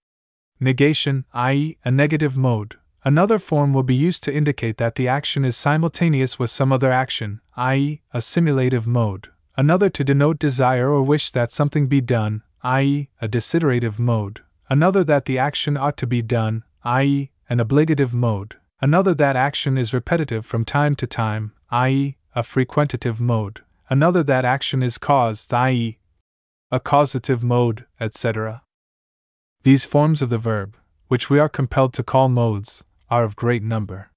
negation, 0.63 1.26
i.e., 1.34 1.78
a 1.86 1.91
negative 1.91 2.36
mode, 2.36 2.78
Another 3.06 3.38
form 3.38 3.73
will 3.73 3.84
be 3.84 3.95
used 3.95 4.23
to 4.23 4.34
indicate 4.34 4.78
that 4.78 4.95
the 4.95 5.10
action 5.10 5.43
is 5.43 5.58
simultaneous 5.58 6.39
with 6.39 6.49
some 6.49 6.71
other 6.71 6.89
action, 6.89 7.41
i.e., 7.58 8.02
a 8.13 8.21
simulative 8.21 8.88
mode. 8.88 9.28
Another 9.58 9.89
to 9.89 10.06
denote 10.06 10.39
desire 10.39 10.89
or 10.89 11.04
wish 11.04 11.30
that 11.32 11.52
something 11.52 11.88
be 11.88 11.99
done, 11.99 12.43
i.e., 12.63 13.10
a 13.21 13.28
desiderative 13.28 13.99
mode. 13.99 14.41
Another 14.69 15.04
that 15.04 15.26
the 15.26 15.38
action 15.38 15.76
ought 15.76 15.97
to 15.97 16.08
be 16.08 16.21
done, 16.21 16.63
i.e., 16.86 17.30
an 17.49 17.60
obligative 17.60 18.13
mode. 18.13 18.56
Another 18.80 19.13
that 19.13 19.36
action 19.36 19.78
is 19.78 19.93
repetitive 19.93 20.45
from 20.45 20.63
time 20.63 20.95
to 20.95 21.06
time, 21.06 21.52
i.e., 21.71 22.15
a 22.34 22.41
frequentative 22.41 23.19
mode. 23.19 23.62
Another 23.89 24.23
that 24.23 24.45
action 24.45 24.82
is 24.82 24.97
caused, 24.97 25.54
i.e., 25.54 25.99
a 26.71 26.80
causative 26.80 27.43
mode, 27.43 27.86
etc. 27.99 28.62
These 29.63 29.86
forms 29.86 30.21
of 30.21 30.30
the 30.30 30.38
verb, 30.38 30.76
which 31.08 31.30
we 31.30 31.39
are 31.39 31.47
compelled 31.47 31.93
to 31.93 32.04
call 32.04 32.28
modes, 32.28 32.84
are 33.10 33.23
of 33.23 33.38
great 33.38 33.63
number. 33.63 34.12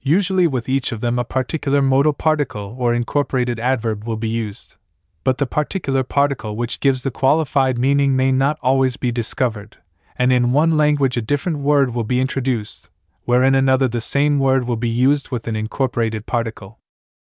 Usually, 0.00 0.46
with 0.46 0.68
each 0.68 0.92
of 0.92 1.00
them, 1.00 1.18
a 1.18 1.24
particular 1.24 1.82
modal 1.82 2.12
particle 2.12 2.76
or 2.78 2.94
incorporated 2.94 3.58
adverb 3.58 4.04
will 4.04 4.16
be 4.16 4.28
used, 4.28 4.76
but 5.24 5.38
the 5.38 5.46
particular 5.46 6.04
particle 6.04 6.54
which 6.54 6.78
gives 6.78 7.02
the 7.02 7.10
qualified 7.10 7.78
meaning 7.78 8.14
may 8.14 8.30
not 8.30 8.60
always 8.62 8.96
be 8.96 9.10
discovered, 9.10 9.78
and 10.16 10.32
in 10.32 10.52
one 10.52 10.76
language 10.76 11.16
a 11.16 11.22
different 11.22 11.58
word 11.58 11.92
will 11.92 12.04
be 12.04 12.20
introduced, 12.20 12.88
where 13.24 13.42
in 13.42 13.56
another 13.56 13.88
the 13.88 14.00
same 14.00 14.38
word 14.38 14.68
will 14.68 14.76
be 14.76 14.88
used 14.88 15.32
with 15.32 15.48
an 15.48 15.56
incorporated 15.56 16.26
particle. 16.26 16.78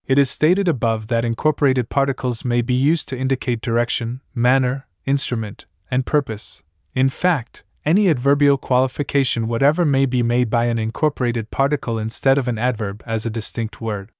It 0.06 0.18
is 0.18 0.28
stated 0.28 0.68
above 0.68 1.06
that 1.06 1.24
incorporated 1.24 1.88
particles 1.88 2.44
may 2.44 2.60
be 2.60 2.74
used 2.74 3.08
to 3.08 3.16
indicate 3.16 3.62
direction, 3.62 4.20
manner, 4.34 4.86
instrument, 5.06 5.64
and 5.90 6.04
purpose. 6.04 6.62
In 6.98 7.08
fact, 7.08 7.62
any 7.84 8.10
adverbial 8.10 8.58
qualification 8.58 9.46
whatever 9.46 9.84
may 9.84 10.04
be 10.04 10.20
made 10.20 10.50
by 10.50 10.64
an 10.64 10.80
incorporated 10.80 11.48
particle 11.52 11.96
instead 11.96 12.38
of 12.38 12.48
an 12.48 12.58
adverb 12.58 13.04
as 13.06 13.24
a 13.24 13.30
distinct 13.30 13.80
word. 13.80 14.10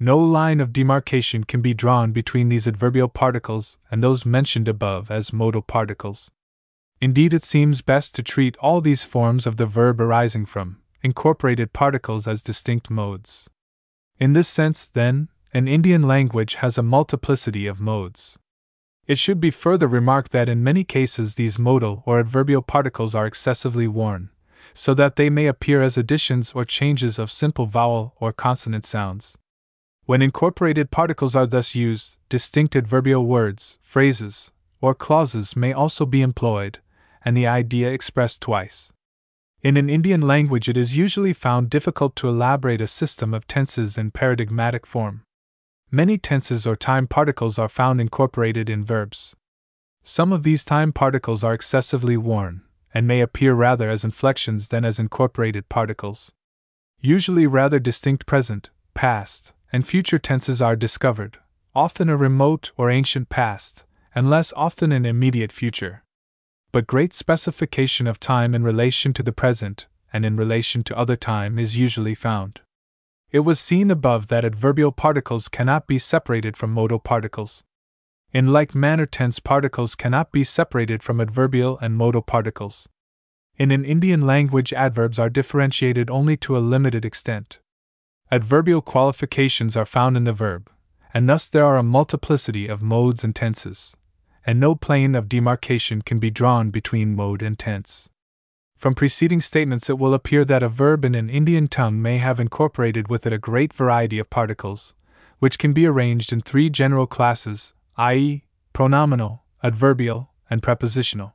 No 0.00 0.18
line 0.18 0.58
of 0.58 0.72
demarcation 0.72 1.44
can 1.44 1.60
be 1.62 1.74
drawn 1.74 2.10
between 2.10 2.48
these 2.48 2.66
adverbial 2.66 3.06
particles 3.08 3.78
and 3.88 4.02
those 4.02 4.26
mentioned 4.26 4.66
above 4.66 5.12
as 5.12 5.32
modal 5.32 5.62
particles. 5.62 6.28
Indeed, 7.00 7.32
it 7.32 7.44
seems 7.44 7.82
best 7.82 8.16
to 8.16 8.24
treat 8.24 8.56
all 8.56 8.80
these 8.80 9.04
forms 9.04 9.46
of 9.46 9.56
the 9.56 9.66
verb 9.66 10.00
arising 10.00 10.44
from 10.44 10.82
incorporated 11.04 11.72
particles 11.72 12.26
as 12.26 12.42
distinct 12.42 12.90
modes. 12.90 13.48
In 14.18 14.32
this 14.32 14.48
sense, 14.48 14.88
then, 14.88 15.28
an 15.54 15.68
Indian 15.68 16.02
language 16.02 16.56
has 16.56 16.76
a 16.76 16.82
multiplicity 16.82 17.68
of 17.68 17.78
modes. 17.78 18.40
It 19.08 19.16
should 19.16 19.40
be 19.40 19.50
further 19.50 19.88
remarked 19.88 20.32
that 20.32 20.50
in 20.50 20.62
many 20.62 20.84
cases 20.84 21.34
these 21.34 21.58
modal 21.58 22.02
or 22.04 22.20
adverbial 22.20 22.60
particles 22.60 23.14
are 23.14 23.26
excessively 23.26 23.88
worn, 23.88 24.28
so 24.74 24.92
that 24.92 25.16
they 25.16 25.30
may 25.30 25.46
appear 25.46 25.80
as 25.80 25.96
additions 25.96 26.52
or 26.52 26.66
changes 26.66 27.18
of 27.18 27.32
simple 27.32 27.64
vowel 27.64 28.14
or 28.20 28.34
consonant 28.34 28.84
sounds. 28.84 29.38
When 30.04 30.20
incorporated 30.20 30.90
particles 30.90 31.34
are 31.34 31.46
thus 31.46 31.74
used, 31.74 32.18
distinct 32.28 32.76
adverbial 32.76 33.24
words, 33.24 33.78
phrases, 33.80 34.52
or 34.82 34.94
clauses 34.94 35.56
may 35.56 35.72
also 35.72 36.04
be 36.04 36.20
employed, 36.20 36.80
and 37.24 37.34
the 37.34 37.46
idea 37.46 37.90
expressed 37.90 38.42
twice. 38.42 38.92
In 39.62 39.78
an 39.78 39.88
Indian 39.88 40.20
language, 40.20 40.68
it 40.68 40.76
is 40.76 40.98
usually 40.98 41.32
found 41.32 41.70
difficult 41.70 42.14
to 42.16 42.28
elaborate 42.28 42.82
a 42.82 42.86
system 42.86 43.32
of 43.32 43.46
tenses 43.46 43.96
in 43.96 44.10
paradigmatic 44.10 44.84
form. 44.86 45.22
Many 45.90 46.18
tenses 46.18 46.66
or 46.66 46.76
time 46.76 47.06
particles 47.06 47.58
are 47.58 47.68
found 47.68 47.98
incorporated 47.98 48.68
in 48.68 48.84
verbs. 48.84 49.34
Some 50.02 50.34
of 50.34 50.42
these 50.42 50.64
time 50.64 50.92
particles 50.92 51.42
are 51.42 51.54
excessively 51.54 52.16
worn, 52.16 52.62
and 52.92 53.06
may 53.06 53.20
appear 53.20 53.54
rather 53.54 53.88
as 53.88 54.04
inflections 54.04 54.68
than 54.68 54.84
as 54.84 54.98
incorporated 54.98 55.70
particles. 55.70 56.30
Usually, 57.00 57.46
rather 57.46 57.78
distinct 57.78 58.26
present, 58.26 58.68
past, 58.92 59.54
and 59.72 59.86
future 59.86 60.18
tenses 60.18 60.60
are 60.60 60.76
discovered, 60.76 61.38
often 61.74 62.10
a 62.10 62.16
remote 62.16 62.70
or 62.76 62.90
ancient 62.90 63.30
past, 63.30 63.84
and 64.14 64.28
less 64.28 64.52
often 64.56 64.92
an 64.92 65.06
immediate 65.06 65.52
future. 65.52 66.02
But 66.70 66.86
great 66.86 67.14
specification 67.14 68.06
of 68.06 68.20
time 68.20 68.54
in 68.54 68.62
relation 68.62 69.14
to 69.14 69.22
the 69.22 69.32
present, 69.32 69.86
and 70.12 70.26
in 70.26 70.36
relation 70.36 70.82
to 70.84 70.98
other 70.98 71.16
time, 71.16 71.58
is 71.58 71.78
usually 71.78 72.14
found. 72.14 72.60
It 73.30 73.40
was 73.40 73.60
seen 73.60 73.90
above 73.90 74.28
that 74.28 74.44
adverbial 74.44 74.90
particles 74.90 75.48
cannot 75.48 75.86
be 75.86 75.98
separated 75.98 76.56
from 76.56 76.72
modal 76.72 76.98
particles. 76.98 77.62
In 78.32 78.46
like 78.46 78.74
manner, 78.74 79.04
tense 79.04 79.38
particles 79.38 79.94
cannot 79.94 80.32
be 80.32 80.44
separated 80.44 81.02
from 81.02 81.20
adverbial 81.20 81.78
and 81.80 81.94
modal 81.94 82.22
particles. 82.22 82.88
In 83.56 83.70
an 83.70 83.84
Indian 83.84 84.22
language, 84.22 84.72
adverbs 84.72 85.18
are 85.18 85.28
differentiated 85.28 86.10
only 86.10 86.36
to 86.38 86.56
a 86.56 86.60
limited 86.60 87.04
extent. 87.04 87.60
Adverbial 88.30 88.80
qualifications 88.80 89.76
are 89.76 89.84
found 89.84 90.16
in 90.16 90.24
the 90.24 90.32
verb, 90.32 90.70
and 91.12 91.28
thus 91.28 91.48
there 91.48 91.64
are 91.64 91.76
a 91.76 91.82
multiplicity 91.82 92.66
of 92.66 92.82
modes 92.82 93.24
and 93.24 93.34
tenses, 93.34 93.96
and 94.46 94.58
no 94.58 94.74
plane 94.74 95.14
of 95.14 95.28
demarcation 95.28 96.00
can 96.00 96.18
be 96.18 96.30
drawn 96.30 96.70
between 96.70 97.16
mode 97.16 97.42
and 97.42 97.58
tense. 97.58 98.08
From 98.78 98.94
preceding 98.94 99.40
statements, 99.40 99.90
it 99.90 99.98
will 99.98 100.14
appear 100.14 100.44
that 100.44 100.62
a 100.62 100.68
verb 100.68 101.04
in 101.04 101.16
an 101.16 101.28
Indian 101.28 101.66
tongue 101.66 102.00
may 102.00 102.18
have 102.18 102.38
incorporated 102.38 103.08
with 103.08 103.26
it 103.26 103.32
a 103.32 103.36
great 103.38 103.72
variety 103.72 104.20
of 104.20 104.30
particles, 104.30 104.94
which 105.40 105.58
can 105.58 105.72
be 105.72 105.84
arranged 105.84 106.32
in 106.32 106.40
three 106.40 106.70
general 106.70 107.08
classes, 107.08 107.74
i.e., 107.96 108.44
pronominal, 108.72 109.40
adverbial, 109.64 110.30
and 110.48 110.62
prepositional. 110.62 111.34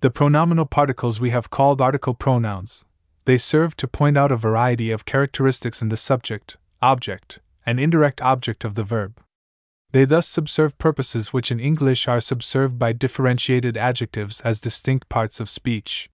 The 0.00 0.10
pronominal 0.10 0.68
particles 0.68 1.18
we 1.18 1.30
have 1.30 1.48
called 1.48 1.80
article 1.80 2.12
pronouns. 2.12 2.84
They 3.24 3.38
serve 3.38 3.74
to 3.78 3.88
point 3.88 4.18
out 4.18 4.30
a 4.30 4.36
variety 4.36 4.90
of 4.90 5.06
characteristics 5.06 5.80
in 5.80 5.88
the 5.88 5.96
subject, 5.96 6.58
object, 6.82 7.38
and 7.64 7.80
indirect 7.80 8.20
object 8.20 8.64
of 8.64 8.74
the 8.74 8.84
verb. 8.84 9.18
They 9.92 10.04
thus 10.04 10.28
subserve 10.28 10.76
purposes 10.76 11.32
which 11.32 11.50
in 11.50 11.58
English 11.58 12.06
are 12.06 12.20
subserved 12.20 12.78
by 12.78 12.92
differentiated 12.92 13.78
adjectives 13.78 14.42
as 14.42 14.60
distinct 14.60 15.08
parts 15.08 15.40
of 15.40 15.48
speech. 15.48 16.10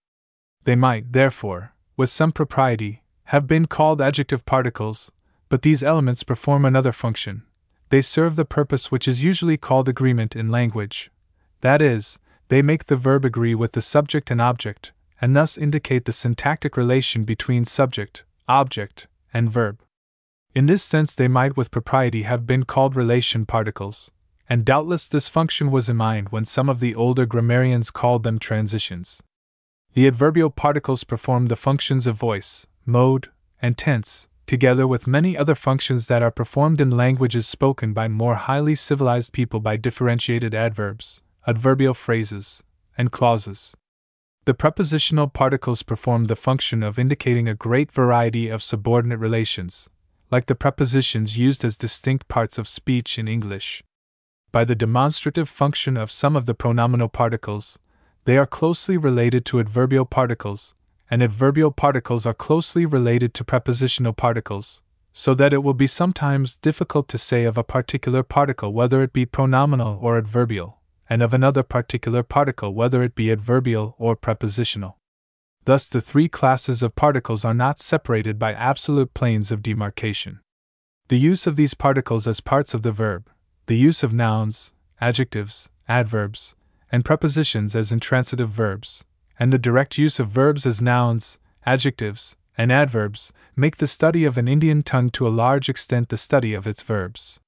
They 0.63 0.75
might, 0.75 1.11
therefore, 1.11 1.73
with 1.97 2.09
some 2.09 2.31
propriety, 2.31 3.01
have 3.25 3.47
been 3.47 3.65
called 3.65 4.01
adjective 4.01 4.45
particles, 4.45 5.11
but 5.49 5.61
these 5.61 5.83
elements 5.83 6.23
perform 6.23 6.65
another 6.65 6.91
function. 6.91 7.43
They 7.89 8.01
serve 8.01 8.35
the 8.35 8.45
purpose 8.45 8.91
which 8.91 9.07
is 9.07 9.23
usually 9.23 9.57
called 9.57 9.89
agreement 9.89 10.35
in 10.35 10.47
language. 10.49 11.11
That 11.61 11.81
is, 11.81 12.19
they 12.47 12.61
make 12.61 12.85
the 12.85 12.95
verb 12.95 13.25
agree 13.25 13.55
with 13.55 13.73
the 13.73 13.81
subject 13.81 14.29
and 14.31 14.41
object, 14.41 14.91
and 15.19 15.35
thus 15.35 15.57
indicate 15.57 16.05
the 16.05 16.11
syntactic 16.11 16.77
relation 16.77 17.23
between 17.23 17.65
subject, 17.65 18.23
object, 18.47 19.07
and 19.33 19.49
verb. 19.49 19.81
In 20.53 20.65
this 20.65 20.83
sense, 20.83 21.15
they 21.15 21.27
might 21.27 21.55
with 21.55 21.71
propriety 21.71 22.23
have 22.23 22.45
been 22.45 22.63
called 22.63 22.95
relation 22.95 23.45
particles, 23.45 24.11
and 24.49 24.65
doubtless 24.65 25.07
this 25.07 25.29
function 25.29 25.71
was 25.71 25.89
in 25.89 25.95
mind 25.95 26.29
when 26.29 26.43
some 26.43 26.67
of 26.69 26.81
the 26.81 26.93
older 26.93 27.25
grammarians 27.25 27.89
called 27.89 28.23
them 28.23 28.37
transitions. 28.37 29.21
The 29.93 30.07
adverbial 30.07 30.49
particles 30.49 31.03
perform 31.03 31.47
the 31.47 31.55
functions 31.55 32.07
of 32.07 32.15
voice, 32.15 32.65
mode, 32.85 33.29
and 33.61 33.77
tense, 33.77 34.29
together 34.47 34.87
with 34.87 35.05
many 35.05 35.37
other 35.37 35.55
functions 35.55 36.07
that 36.07 36.23
are 36.23 36.31
performed 36.31 36.79
in 36.79 36.89
languages 36.89 37.45
spoken 37.45 37.91
by 37.91 38.07
more 38.07 38.35
highly 38.35 38.75
civilized 38.75 39.33
people 39.33 39.59
by 39.59 39.75
differentiated 39.75 40.55
adverbs, 40.55 41.21
adverbial 41.45 41.93
phrases, 41.93 42.63
and 42.97 43.11
clauses. 43.11 43.75
The 44.45 44.53
prepositional 44.53 45.27
particles 45.27 45.83
perform 45.83 46.25
the 46.25 46.35
function 46.35 46.83
of 46.83 46.97
indicating 46.97 47.47
a 47.47 47.53
great 47.53 47.91
variety 47.91 48.47
of 48.47 48.63
subordinate 48.63 49.19
relations, 49.19 49.89
like 50.31 50.45
the 50.45 50.55
prepositions 50.55 51.37
used 51.37 51.65
as 51.65 51.77
distinct 51.77 52.27
parts 52.27 52.57
of 52.57 52.67
speech 52.67 53.19
in 53.19 53.27
English 53.27 53.83
by 54.51 54.63
the 54.63 54.75
demonstrative 54.75 55.47
function 55.47 55.97
of 55.97 56.11
some 56.11 56.35
of 56.35 56.45
the 56.45 56.55
pronominal 56.55 57.11
particles, 57.11 57.77
they 58.25 58.37
are 58.37 58.45
closely 58.45 58.97
related 58.97 59.45
to 59.45 59.59
adverbial 59.59 60.05
particles, 60.05 60.75
and 61.09 61.23
adverbial 61.23 61.71
particles 61.71 62.25
are 62.25 62.33
closely 62.33 62.85
related 62.85 63.33
to 63.33 63.43
prepositional 63.43 64.13
particles, 64.13 64.81
so 65.11 65.33
that 65.33 65.53
it 65.53 65.63
will 65.63 65.73
be 65.73 65.87
sometimes 65.87 66.57
difficult 66.57 67.07
to 67.07 67.17
say 67.17 67.43
of 67.43 67.57
a 67.57 67.63
particular 67.63 68.23
particle 68.23 68.73
whether 68.73 69.01
it 69.01 69.11
be 69.11 69.25
pronominal 69.25 69.97
or 70.01 70.17
adverbial, 70.17 70.79
and 71.09 71.21
of 71.21 71.33
another 71.33 71.63
particular 71.63 72.23
particle 72.23 72.73
whether 72.73 73.03
it 73.03 73.15
be 73.15 73.31
adverbial 73.31 73.95
or 73.97 74.15
prepositional. 74.15 74.97
Thus, 75.65 75.87
the 75.87 76.01
three 76.01 76.29
classes 76.29 76.81
of 76.81 76.95
particles 76.95 77.43
are 77.43 77.53
not 77.53 77.77
separated 77.77 78.39
by 78.39 78.53
absolute 78.53 79.13
planes 79.13 79.51
of 79.51 79.61
demarcation. 79.61 80.39
The 81.09 81.19
use 81.19 81.45
of 81.45 81.55
these 81.55 81.73
particles 81.73 82.27
as 82.27 82.39
parts 82.39 82.73
of 82.73 82.83
the 82.83 82.91
verb, 82.91 83.29
the 83.65 83.77
use 83.77 84.01
of 84.01 84.13
nouns, 84.13 84.73
adjectives, 84.99 85.69
adverbs, 85.87 86.55
and 86.91 87.05
prepositions 87.05 87.75
as 87.75 87.91
intransitive 87.91 88.49
verbs, 88.49 89.03
and 89.39 89.51
the 89.51 89.57
direct 89.57 89.97
use 89.97 90.19
of 90.19 90.27
verbs 90.27 90.65
as 90.65 90.81
nouns, 90.81 91.39
adjectives, 91.65 92.35
and 92.57 92.71
adverbs 92.71 93.31
make 93.55 93.77
the 93.77 93.87
study 93.87 94.25
of 94.25 94.37
an 94.37 94.47
Indian 94.47 94.83
tongue 94.83 95.09
to 95.09 95.27
a 95.27 95.29
large 95.29 95.69
extent 95.69 96.09
the 96.09 96.17
study 96.17 96.53
of 96.53 96.67
its 96.67 96.83
verbs. 96.83 97.39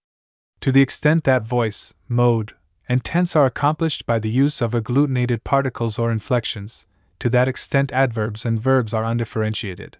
To 0.61 0.71
the 0.71 0.81
extent 0.81 1.23
that 1.25 1.45
voice, 1.45 1.93
mode, 2.07 2.53
and 2.87 3.03
tense 3.03 3.35
are 3.35 3.45
accomplished 3.45 4.05
by 4.05 4.19
the 4.19 4.29
use 4.29 4.61
of 4.61 4.71
agglutinated 4.71 5.43
particles 5.43 5.99
or 5.99 6.11
inflections, 6.11 6.85
to 7.19 7.29
that 7.29 7.47
extent 7.47 7.91
adverbs 7.91 8.45
and 8.45 8.59
verbs 8.59 8.93
are 8.93 9.03
undifferentiated. 9.03 9.97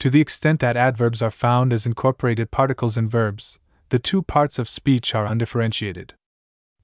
To 0.00 0.10
the 0.10 0.20
extent 0.20 0.60
that 0.60 0.76
adverbs 0.76 1.22
are 1.22 1.30
found 1.30 1.72
as 1.72 1.86
incorporated 1.86 2.50
particles 2.50 2.98
in 2.98 3.08
verbs, 3.08 3.58
the 3.88 3.98
two 3.98 4.22
parts 4.22 4.58
of 4.58 4.68
speech 4.68 5.14
are 5.14 5.26
undifferentiated. 5.26 6.14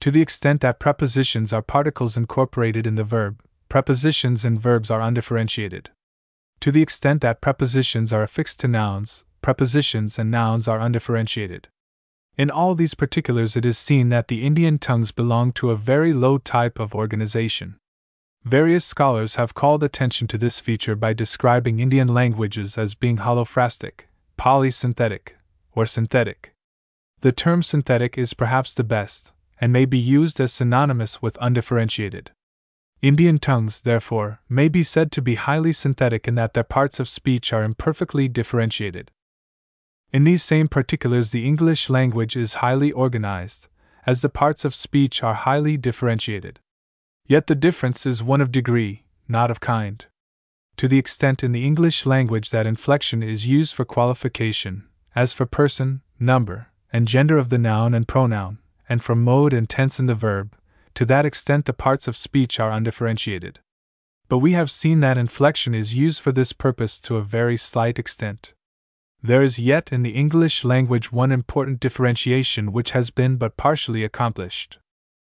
To 0.03 0.11
the 0.11 0.21
extent 0.21 0.59
that 0.59 0.81
prepositions 0.81 1.53
are 1.53 1.61
particles 1.61 2.17
incorporated 2.17 2.85
in 2.85 2.95
the 2.95 3.05
verb, 3.05 3.41
prepositions 3.69 4.43
and 4.43 4.59
verbs 4.59 4.91
are 4.91 4.99
undifferentiated. 4.99 5.91
To 6.59 6.73
the 6.73 6.81
extent 6.81 7.21
that 7.21 7.39
prepositions 7.39 8.11
are 8.11 8.21
affixed 8.21 8.59
to 8.59 8.67
nouns, 8.67 9.23
prepositions 9.41 10.19
and 10.19 10.29
nouns 10.29 10.67
are 10.67 10.81
undifferentiated. 10.81 11.69
In 12.35 12.51
all 12.51 12.75
these 12.75 12.95
particulars, 12.95 13.55
it 13.55 13.63
is 13.63 13.77
seen 13.77 14.09
that 14.09 14.27
the 14.27 14.45
Indian 14.45 14.77
tongues 14.77 15.13
belong 15.13 15.53
to 15.53 15.71
a 15.71 15.77
very 15.77 16.11
low 16.11 16.37
type 16.37 16.79
of 16.81 16.93
organization. 16.93 17.77
Various 18.43 18.83
scholars 18.83 19.35
have 19.35 19.53
called 19.53 19.83
attention 19.83 20.27
to 20.27 20.37
this 20.37 20.59
feature 20.59 20.97
by 20.97 21.13
describing 21.13 21.79
Indian 21.79 22.09
languages 22.09 22.77
as 22.77 22.93
being 22.93 23.19
holophrastic, 23.19 24.01
polysynthetic, 24.37 25.35
or 25.71 25.85
synthetic. 25.85 26.53
The 27.21 27.31
term 27.31 27.63
synthetic 27.63 28.17
is 28.17 28.33
perhaps 28.33 28.73
the 28.73 28.83
best, 28.83 29.31
and 29.59 29.71
may 29.71 29.85
be 29.85 29.97
used 29.97 30.39
as 30.39 30.53
synonymous 30.53 31.21
with 31.21 31.37
undifferentiated. 31.41 32.31
Indian 33.01 33.37
tongues, 33.37 33.81
therefore, 33.81 34.39
may 34.47 34.69
be 34.69 34.81
said 34.81 35.11
to 35.11 35.21
be 35.21 35.35
highly 35.35 35.73
synthetic 35.73 36.27
in 36.27 36.35
that 36.35 36.53
their 36.53 36.63
parts 36.63 36.99
of 36.99 37.09
speech 37.09 37.51
are 37.51 37.63
imperfectly 37.63 38.27
differentiated. 38.27 39.11
In 40.13 40.23
these 40.23 40.43
same 40.43 40.67
particulars, 40.67 41.31
the 41.31 41.45
English 41.45 41.89
language 41.89 42.37
is 42.37 42.55
highly 42.55 42.91
organized, 42.91 43.67
as 44.05 44.21
the 44.21 44.29
parts 44.29 44.63
of 44.63 44.75
speech 44.75 45.21
are 45.23 45.33
highly 45.33 45.75
differentiated. 45.75 46.59
Yet 47.25 47.47
the 47.47 47.55
difference 47.55 48.05
is 48.05 48.23
one 48.23 48.41
of 48.41 48.51
degree, 48.51 49.05
not 49.27 49.51
of 49.51 49.59
kind. 49.59 50.05
To 50.77 50.87
the 50.87 50.97
extent 50.97 51.43
in 51.43 51.51
the 51.51 51.65
English 51.65 52.05
language 52.05 52.49
that 52.51 52.67
inflection 52.67 53.21
is 53.21 53.47
used 53.47 53.75
for 53.75 53.85
qualification, 53.85 54.87
as 55.15 55.33
for 55.33 55.45
person, 55.45 56.01
number, 56.19 56.67
and 56.91 57.07
gender 57.07 57.37
of 57.37 57.49
the 57.49 57.57
noun 57.57 57.93
and 57.93 58.07
pronoun, 58.07 58.59
and 58.87 59.01
from 59.01 59.23
mode 59.23 59.53
and 59.53 59.69
tense 59.69 59.99
in 59.99 60.05
the 60.05 60.15
verb, 60.15 60.55
to 60.95 61.05
that 61.05 61.25
extent 61.25 61.65
the 61.65 61.73
parts 61.73 62.07
of 62.07 62.17
speech 62.17 62.59
are 62.59 62.71
undifferentiated. 62.71 63.59
But 64.29 64.39
we 64.39 64.53
have 64.53 64.71
seen 64.71 64.99
that 64.99 65.17
inflection 65.17 65.73
is 65.75 65.97
used 65.97 66.21
for 66.21 66.31
this 66.31 66.53
purpose 66.53 66.99
to 67.01 67.17
a 67.17 67.23
very 67.23 67.57
slight 67.57 67.99
extent. 67.99 68.53
There 69.21 69.41
is 69.41 69.59
yet 69.59 69.91
in 69.91 70.01
the 70.01 70.11
English 70.11 70.65
language 70.65 71.11
one 71.11 71.31
important 71.31 71.79
differentiation 71.79 72.71
which 72.71 72.91
has 72.91 73.09
been 73.09 73.37
but 73.37 73.57
partially 73.57 74.03
accomplished. 74.03 74.79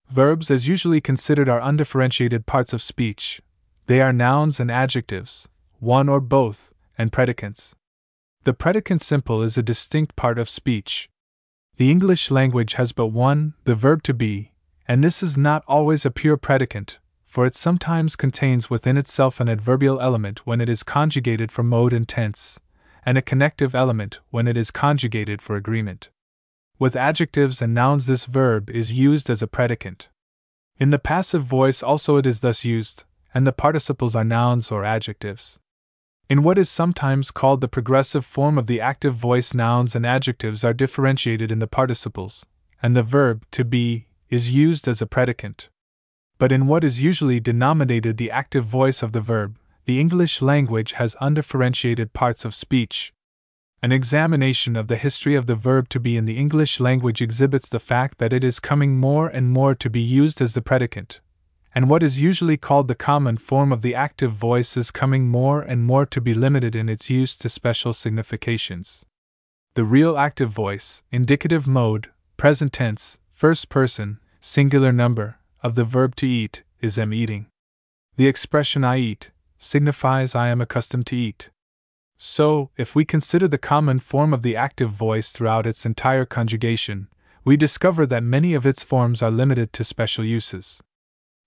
Verbs, 0.09 0.51
as 0.51 0.67
usually 0.67 1.01
considered, 1.01 1.49
are 1.49 1.61
undifferentiated 1.61 2.45
parts 2.45 2.71
of 2.71 2.81
speech. 2.81 3.41
They 3.87 3.99
are 3.99 4.13
nouns 4.13 4.59
and 4.59 4.71
adjectives, 4.71 5.49
one 5.79 6.07
or 6.07 6.21
both, 6.21 6.71
and 6.97 7.11
predicates. 7.11 7.75
The 8.43 8.53
predicant 8.53 9.01
simple 9.01 9.41
is 9.41 9.57
a 9.57 9.63
distinct 9.63 10.15
part 10.15 10.37
of 10.37 10.49
speech, 10.49 11.09
the 11.83 11.91
English 11.91 12.31
language 12.31 12.75
has 12.75 12.93
but 12.93 13.07
one, 13.07 13.55
the 13.65 13.75
verb 13.75 14.03
to 14.03 14.13
be, 14.13 14.53
and 14.87 15.03
this 15.03 15.21
is 15.21 15.37
not 15.37 15.65
always 15.67 16.05
a 16.05 16.11
pure 16.11 16.37
predicant, 16.37 16.97
for 17.25 17.45
it 17.45 17.53
sometimes 17.53 18.15
contains 18.15 18.69
within 18.69 18.95
itself 18.95 19.41
an 19.41 19.49
adverbial 19.49 19.99
element 19.99 20.47
when 20.47 20.61
it 20.61 20.69
is 20.69 20.81
conjugated 20.81 21.51
for 21.51 21.61
mode 21.61 21.91
and 21.91 22.07
tense, 22.07 22.57
and 23.05 23.17
a 23.17 23.21
connective 23.21 23.75
element 23.75 24.21
when 24.29 24.47
it 24.47 24.55
is 24.55 24.71
conjugated 24.71 25.41
for 25.41 25.57
agreement. 25.57 26.09
With 26.79 26.95
adjectives 26.95 27.61
and 27.61 27.73
nouns, 27.73 28.07
this 28.07 28.27
verb 28.27 28.69
is 28.69 28.97
used 28.97 29.29
as 29.29 29.41
a 29.41 29.47
predicant. 29.47 30.07
In 30.77 30.89
the 30.89 30.99
passive 30.99 31.43
voice 31.43 31.83
also 31.83 32.15
it 32.15 32.25
is 32.25 32.39
thus 32.39 32.63
used, 32.63 33.03
and 33.33 33.45
the 33.45 33.51
participles 33.51 34.15
are 34.15 34.23
nouns 34.23 34.71
or 34.71 34.85
adjectives. 34.85 35.59
In 36.29 36.41
what 36.41 36.57
is 36.57 36.69
sometimes 36.69 37.31
called 37.31 37.59
the 37.59 37.67
progressive 37.67 38.25
form 38.25 38.57
of 38.57 38.67
the 38.67 38.79
active 38.79 39.13
voice, 39.13 39.53
nouns 39.53 39.95
and 39.95 40.05
adjectives 40.05 40.63
are 40.63 40.73
differentiated 40.73 41.51
in 41.51 41.59
the 41.59 41.67
participles, 41.67 42.45
and 42.81 42.95
the 42.95 43.03
verb 43.03 43.45
to 43.51 43.65
be 43.65 44.07
is 44.29 44.53
used 44.53 44.87
as 44.87 45.01
a 45.01 45.05
predicant. 45.05 45.69
But 46.37 46.51
in 46.51 46.65
what 46.65 46.83
is 46.83 47.03
usually 47.03 47.39
denominated 47.39 48.17
the 48.17 48.31
active 48.31 48.65
voice 48.65 49.03
of 49.03 49.11
the 49.11 49.21
verb, 49.21 49.57
the 49.85 49.99
English 49.99 50.41
language 50.41 50.93
has 50.93 51.15
undifferentiated 51.19 52.13
parts 52.13 52.45
of 52.45 52.55
speech. 52.55 53.13
An 53.81 53.91
examination 53.91 54.77
of 54.77 54.87
the 54.87 54.95
history 54.95 55.35
of 55.35 55.45
the 55.45 55.55
verb 55.55 55.89
to 55.89 55.99
be 55.99 56.15
in 56.15 56.23
the 56.23 56.37
English 56.37 56.79
language 56.79 57.21
exhibits 57.21 57.67
the 57.67 57.81
fact 57.81 58.17
that 58.17 58.31
it 58.31 58.43
is 58.43 58.61
coming 58.61 58.97
more 58.97 59.27
and 59.27 59.51
more 59.51 59.75
to 59.75 59.89
be 59.89 60.01
used 60.01 60.41
as 60.41 60.53
the 60.53 60.61
predicant, 60.61 61.19
and 61.75 61.89
what 61.89 62.03
is 62.03 62.21
usually 62.21 62.57
called 62.57 62.87
the 62.87 62.95
common 62.95 63.37
form 63.37 63.71
of 63.71 63.81
the 63.81 63.95
active 63.95 64.31
voice 64.31 64.77
is 64.77 64.91
coming 64.91 65.27
more 65.27 65.61
and 65.61 65.83
more 65.83 66.05
to 66.05 66.21
be 66.21 66.33
limited 66.33 66.75
in 66.75 66.87
its 66.87 67.09
use 67.09 67.37
to 67.37 67.49
special 67.49 67.93
significations. 67.93 69.05
The 69.73 69.83
real 69.83 70.17
active 70.17 70.51
voice, 70.51 71.01
indicative 71.11 71.65
mode, 71.65 72.11
present 72.37 72.73
tense, 72.73 73.17
first 73.31 73.69
person, 73.69 74.19
singular 74.39 74.91
number, 74.91 75.39
of 75.63 75.73
the 75.73 75.83
verb 75.83 76.15
to 76.17 76.27
eat, 76.27 76.63
is 76.79 76.99
am 76.99 77.13
eating. 77.13 77.47
The 78.17 78.27
expression 78.27 78.83
I 78.83 78.97
eat 78.97 79.31
signifies 79.57 80.35
I 80.35 80.49
am 80.49 80.61
accustomed 80.61 81.07
to 81.07 81.15
eat. 81.15 81.49
So, 82.17 82.69
if 82.77 82.95
we 82.95 83.03
consider 83.03 83.47
the 83.47 83.57
common 83.57 83.97
form 83.97 84.31
of 84.33 84.43
the 84.43 84.55
active 84.55 84.91
voice 84.91 85.31
throughout 85.31 85.65
its 85.65 85.85
entire 85.85 86.25
conjugation, 86.25 87.07
we 87.43 87.57
discover 87.57 88.05
that 88.05 88.23
many 88.23 88.53
of 88.53 88.65
its 88.65 88.83
forms 88.83 89.23
are 89.23 89.31
limited 89.31 89.73
to 89.73 89.83
special 89.83 90.23
uses. 90.23 90.81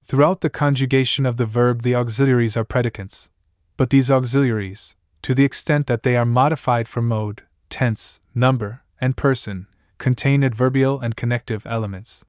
Throughout 0.07 0.41
the 0.41 0.51
conjugation 0.51 1.27
of 1.27 1.37
the 1.37 1.47
verb, 1.47 1.83
the 1.83 1.97
auxiliaries 1.97 2.57
are 2.57 2.65
predicates, 2.65 3.29
but 3.77 3.91
these 3.91 4.09
auxiliaries, 4.09 4.95
to 5.23 5.35
the 5.35 5.45
extent 5.45 5.89
that 5.89 6.05
they 6.05 6.17
are 6.17 6.25
modified 6.25 6.87
for 6.87 7.03
mode, 7.03 7.43
tense, 7.71 8.21
number, 8.33 8.85
and 9.01 9.17
person, 9.17 9.67
contain 9.99 10.45
adverbial 10.45 11.01
and 11.01 11.17
connective 11.17 11.67
elements. 11.67 12.25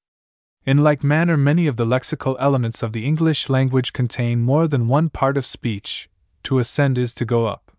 In 0.65 0.79
like 0.79 1.03
manner, 1.03 1.37
many 1.37 1.67
of 1.67 1.75
the 1.75 1.85
lexical 1.85 2.35
elements 2.39 2.81
of 2.81 2.93
the 2.93 3.05
English 3.05 3.47
language 3.47 3.93
contain 3.93 4.41
more 4.41 4.67
than 4.67 4.87
one 4.87 5.09
part 5.09 5.37
of 5.37 5.45
speech. 5.45 6.09
To 6.45 6.57
ascend 6.57 6.97
is 6.97 7.13
to 7.13 7.25
go 7.25 7.45
up, 7.45 7.71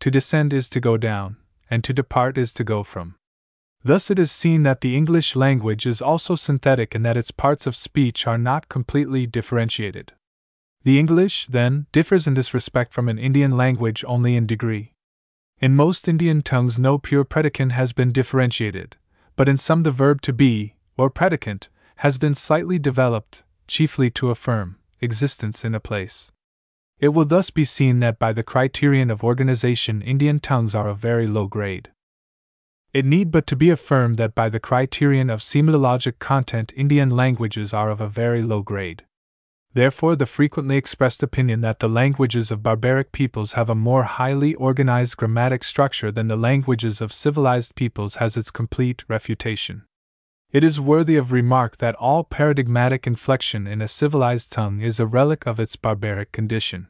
to 0.00 0.10
descend 0.10 0.54
is 0.54 0.70
to 0.70 0.80
go 0.80 0.96
down, 0.96 1.36
and 1.68 1.84
to 1.84 1.92
depart 1.92 2.38
is 2.38 2.54
to 2.54 2.64
go 2.64 2.82
from. 2.82 3.16
Thus, 3.84 4.10
it 4.10 4.18
is 4.18 4.30
seen 4.30 4.62
that 4.62 4.80
the 4.80 4.96
English 4.96 5.34
language 5.34 5.86
is 5.86 6.00
also 6.00 6.34
synthetic 6.34 6.94
and 6.94 7.04
that 7.04 7.16
its 7.16 7.30
parts 7.30 7.66
of 7.66 7.74
speech 7.74 8.26
are 8.26 8.38
not 8.38 8.68
completely 8.68 9.26
differentiated. 9.26 10.12
The 10.84 10.98
English, 10.98 11.46
then, 11.46 11.86
differs 11.92 12.26
in 12.26 12.34
this 12.34 12.54
respect 12.54 12.92
from 12.92 13.08
an 13.08 13.18
Indian 13.18 13.52
language 13.56 14.04
only 14.06 14.34
in 14.34 14.46
degree. 14.46 14.94
In 15.60 15.76
most 15.76 16.08
Indian 16.08 16.42
tongues, 16.42 16.76
no 16.76 16.98
pure 16.98 17.24
predicant 17.24 17.70
has 17.72 17.92
been 17.92 18.10
differentiated, 18.10 18.96
but 19.36 19.48
in 19.48 19.56
some, 19.56 19.84
the 19.84 19.92
verb 19.92 20.20
to 20.22 20.32
be, 20.32 20.74
or 20.96 21.08
predicant, 21.08 21.68
has 21.96 22.18
been 22.18 22.34
slightly 22.34 22.80
developed, 22.80 23.44
chiefly 23.68 24.10
to 24.10 24.30
affirm 24.30 24.76
existence 25.00 25.64
in 25.64 25.72
a 25.72 25.80
place. 25.80 26.32
It 26.98 27.10
will 27.10 27.24
thus 27.24 27.50
be 27.50 27.64
seen 27.64 28.00
that 28.00 28.18
by 28.18 28.32
the 28.32 28.42
criterion 28.42 29.08
of 29.08 29.22
organization, 29.22 30.02
Indian 30.02 30.40
tongues 30.40 30.74
are 30.74 30.88
of 30.88 30.98
very 30.98 31.28
low 31.28 31.46
grade. 31.46 31.91
It 32.92 33.06
need 33.06 33.30
but 33.30 33.46
to 33.46 33.56
be 33.56 33.70
affirmed 33.70 34.18
that 34.18 34.34
by 34.34 34.50
the 34.50 34.60
criterion 34.60 35.30
of 35.30 35.40
sematologic 35.40 36.18
content, 36.18 36.74
Indian 36.76 37.08
languages 37.08 37.72
are 37.72 37.88
of 37.88 38.02
a 38.02 38.08
very 38.08 38.42
low 38.42 38.60
grade. 38.60 39.04
Therefore, 39.72 40.14
the 40.14 40.26
frequently 40.26 40.76
expressed 40.76 41.22
opinion 41.22 41.62
that 41.62 41.78
the 41.78 41.88
languages 41.88 42.50
of 42.50 42.62
barbaric 42.62 43.10
peoples 43.10 43.52
have 43.52 43.70
a 43.70 43.74
more 43.74 44.02
highly 44.02 44.54
organized 44.56 45.16
grammatic 45.16 45.64
structure 45.64 46.12
than 46.12 46.28
the 46.28 46.36
languages 46.36 47.00
of 47.00 47.14
civilized 47.14 47.74
peoples 47.74 48.16
has 48.16 48.36
its 48.36 48.50
complete 48.50 49.02
refutation. 49.08 49.84
It 50.50 50.62
is 50.62 50.78
worthy 50.78 51.16
of 51.16 51.32
remark 51.32 51.78
that 51.78 51.94
all 51.94 52.24
paradigmatic 52.24 53.06
inflection 53.06 53.66
in 53.66 53.80
a 53.80 53.88
civilized 53.88 54.52
tongue 54.52 54.82
is 54.82 55.00
a 55.00 55.06
relic 55.06 55.46
of 55.46 55.58
its 55.58 55.76
barbaric 55.76 56.30
condition. 56.32 56.88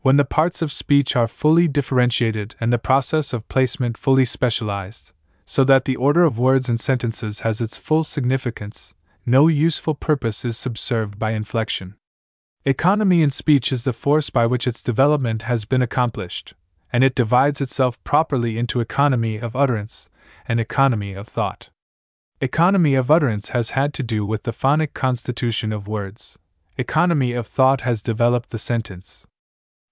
When 0.00 0.16
the 0.16 0.24
parts 0.24 0.62
of 0.62 0.72
speech 0.72 1.14
are 1.14 1.28
fully 1.28 1.68
differentiated 1.68 2.56
and 2.58 2.72
the 2.72 2.78
process 2.78 3.32
of 3.32 3.46
placement 3.46 3.96
fully 3.96 4.24
specialized, 4.24 5.12
so 5.50 5.64
that 5.64 5.86
the 5.86 5.96
order 5.96 6.24
of 6.24 6.38
words 6.38 6.68
and 6.68 6.78
sentences 6.78 7.40
has 7.40 7.58
its 7.62 7.78
full 7.78 8.04
significance, 8.04 8.92
no 9.24 9.48
useful 9.48 9.94
purpose 9.94 10.44
is 10.44 10.58
subserved 10.58 11.18
by 11.18 11.30
inflection. 11.30 11.94
Economy 12.66 13.22
in 13.22 13.30
speech 13.30 13.72
is 13.72 13.84
the 13.84 13.94
force 13.94 14.28
by 14.28 14.44
which 14.44 14.66
its 14.66 14.82
development 14.82 15.40
has 15.42 15.64
been 15.64 15.80
accomplished, 15.80 16.52
and 16.92 17.02
it 17.02 17.14
divides 17.14 17.62
itself 17.62 18.02
properly 18.04 18.58
into 18.58 18.80
economy 18.80 19.38
of 19.38 19.56
utterance 19.56 20.10
and 20.46 20.60
economy 20.60 21.14
of 21.14 21.26
thought. 21.26 21.70
Economy 22.42 22.94
of 22.94 23.10
utterance 23.10 23.48
has 23.48 23.70
had 23.70 23.94
to 23.94 24.02
do 24.02 24.26
with 24.26 24.42
the 24.42 24.52
phonic 24.52 24.92
constitution 24.92 25.72
of 25.72 25.88
words. 25.88 26.38
Economy 26.76 27.32
of 27.32 27.46
thought 27.46 27.80
has 27.80 28.02
developed 28.02 28.50
the 28.50 28.58
sentence. 28.58 29.26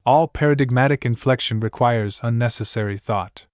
All 0.04 0.28
paradigmatic 0.28 1.06
inflection 1.06 1.60
requires 1.60 2.20
unnecessary 2.22 2.98
thought. 2.98 3.46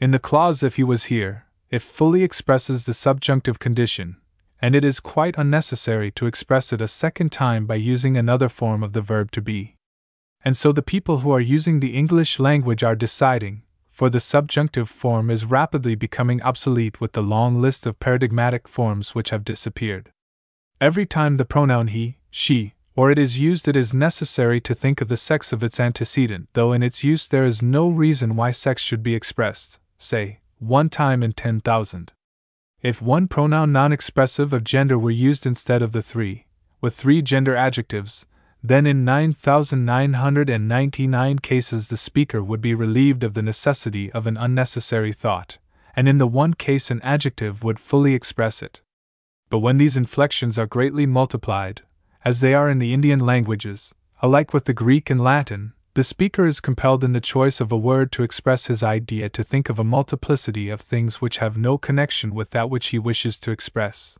In 0.00 0.12
the 0.12 0.18
clause 0.18 0.62
if 0.62 0.76
he 0.76 0.82
was 0.82 1.04
here, 1.04 1.44
it 1.68 1.82
fully 1.82 2.22
expresses 2.22 2.86
the 2.86 2.94
subjunctive 2.94 3.58
condition, 3.58 4.16
and 4.62 4.74
it 4.74 4.82
is 4.82 4.98
quite 4.98 5.36
unnecessary 5.36 6.10
to 6.12 6.24
express 6.24 6.72
it 6.72 6.80
a 6.80 6.88
second 6.88 7.32
time 7.32 7.66
by 7.66 7.74
using 7.74 8.16
another 8.16 8.48
form 8.48 8.82
of 8.82 8.94
the 8.94 9.02
verb 9.02 9.30
to 9.32 9.42
be. 9.42 9.76
And 10.42 10.56
so 10.56 10.72
the 10.72 10.80
people 10.80 11.18
who 11.18 11.30
are 11.30 11.40
using 11.40 11.80
the 11.80 11.94
English 11.94 12.40
language 12.40 12.82
are 12.82 12.96
deciding, 12.96 13.62
for 13.90 14.08
the 14.08 14.20
subjunctive 14.20 14.88
form 14.88 15.28
is 15.28 15.44
rapidly 15.44 15.94
becoming 15.94 16.42
obsolete 16.42 16.98
with 16.98 17.12
the 17.12 17.22
long 17.22 17.60
list 17.60 17.86
of 17.86 18.00
paradigmatic 18.00 18.66
forms 18.66 19.14
which 19.14 19.28
have 19.28 19.44
disappeared. 19.44 20.12
Every 20.80 21.04
time 21.04 21.36
the 21.36 21.44
pronoun 21.44 21.88
he, 21.88 22.16
she, 22.30 22.72
or 22.96 23.10
it 23.10 23.18
is 23.18 23.38
used, 23.38 23.68
it 23.68 23.76
is 23.76 23.92
necessary 23.92 24.62
to 24.62 24.72
think 24.72 25.02
of 25.02 25.08
the 25.08 25.18
sex 25.18 25.52
of 25.52 25.62
its 25.62 25.78
antecedent, 25.78 26.48
though 26.54 26.72
in 26.72 26.82
its 26.82 27.04
use 27.04 27.28
there 27.28 27.44
is 27.44 27.62
no 27.62 27.90
reason 27.90 28.34
why 28.34 28.50
sex 28.50 28.80
should 28.80 29.02
be 29.02 29.14
expressed, 29.14 29.78
say, 30.00 30.40
one 30.58 30.88
time 30.88 31.22
in 31.22 31.32
10,000. 31.32 32.10
If 32.82 33.02
one 33.02 33.28
pronoun 33.28 33.72
non 33.72 33.92
expressive 33.92 34.52
of 34.52 34.64
gender 34.64 34.98
were 34.98 35.10
used 35.10 35.46
instead 35.46 35.82
of 35.82 35.92
the 35.92 36.02
three, 36.02 36.46
with 36.80 36.94
three 36.94 37.20
gender 37.20 37.54
adjectives, 37.54 38.26
then 38.62 38.86
in 38.86 39.04
9,999 39.04 41.38
cases 41.38 41.88
the 41.88 41.96
speaker 41.96 42.42
would 42.42 42.60
be 42.60 42.74
relieved 42.74 43.24
of 43.24 43.34
the 43.34 43.42
necessity 43.42 44.10
of 44.12 44.26
an 44.26 44.36
unnecessary 44.36 45.12
thought, 45.12 45.58
and 45.94 46.08
in 46.08 46.18
the 46.18 46.26
one 46.26 46.54
case 46.54 46.90
an 46.90 47.00
adjective 47.02 47.62
would 47.62 47.78
fully 47.78 48.14
express 48.14 48.62
it. 48.62 48.80
But 49.50 49.58
when 49.58 49.76
these 49.76 49.96
inflections 49.96 50.58
are 50.58 50.66
greatly 50.66 51.06
multiplied, 51.06 51.82
as 52.24 52.40
they 52.40 52.54
are 52.54 52.70
in 52.70 52.78
the 52.78 52.94
Indian 52.94 53.20
languages, 53.20 53.94
alike 54.22 54.54
with 54.54 54.64
the 54.64 54.74
Greek 54.74 55.10
and 55.10 55.20
Latin, 55.20 55.74
the 55.94 56.04
speaker 56.04 56.46
is 56.46 56.60
compelled 56.60 57.02
in 57.02 57.12
the 57.12 57.20
choice 57.20 57.60
of 57.60 57.72
a 57.72 57.76
word 57.76 58.12
to 58.12 58.22
express 58.22 58.66
his 58.66 58.82
idea 58.82 59.28
to 59.28 59.42
think 59.42 59.68
of 59.68 59.78
a 59.78 59.84
multiplicity 59.84 60.70
of 60.70 60.80
things 60.80 61.20
which 61.20 61.38
have 61.38 61.56
no 61.56 61.76
connection 61.76 62.32
with 62.32 62.50
that 62.50 62.70
which 62.70 62.88
he 62.88 62.98
wishes 62.98 63.40
to 63.40 63.50
express. 63.50 64.18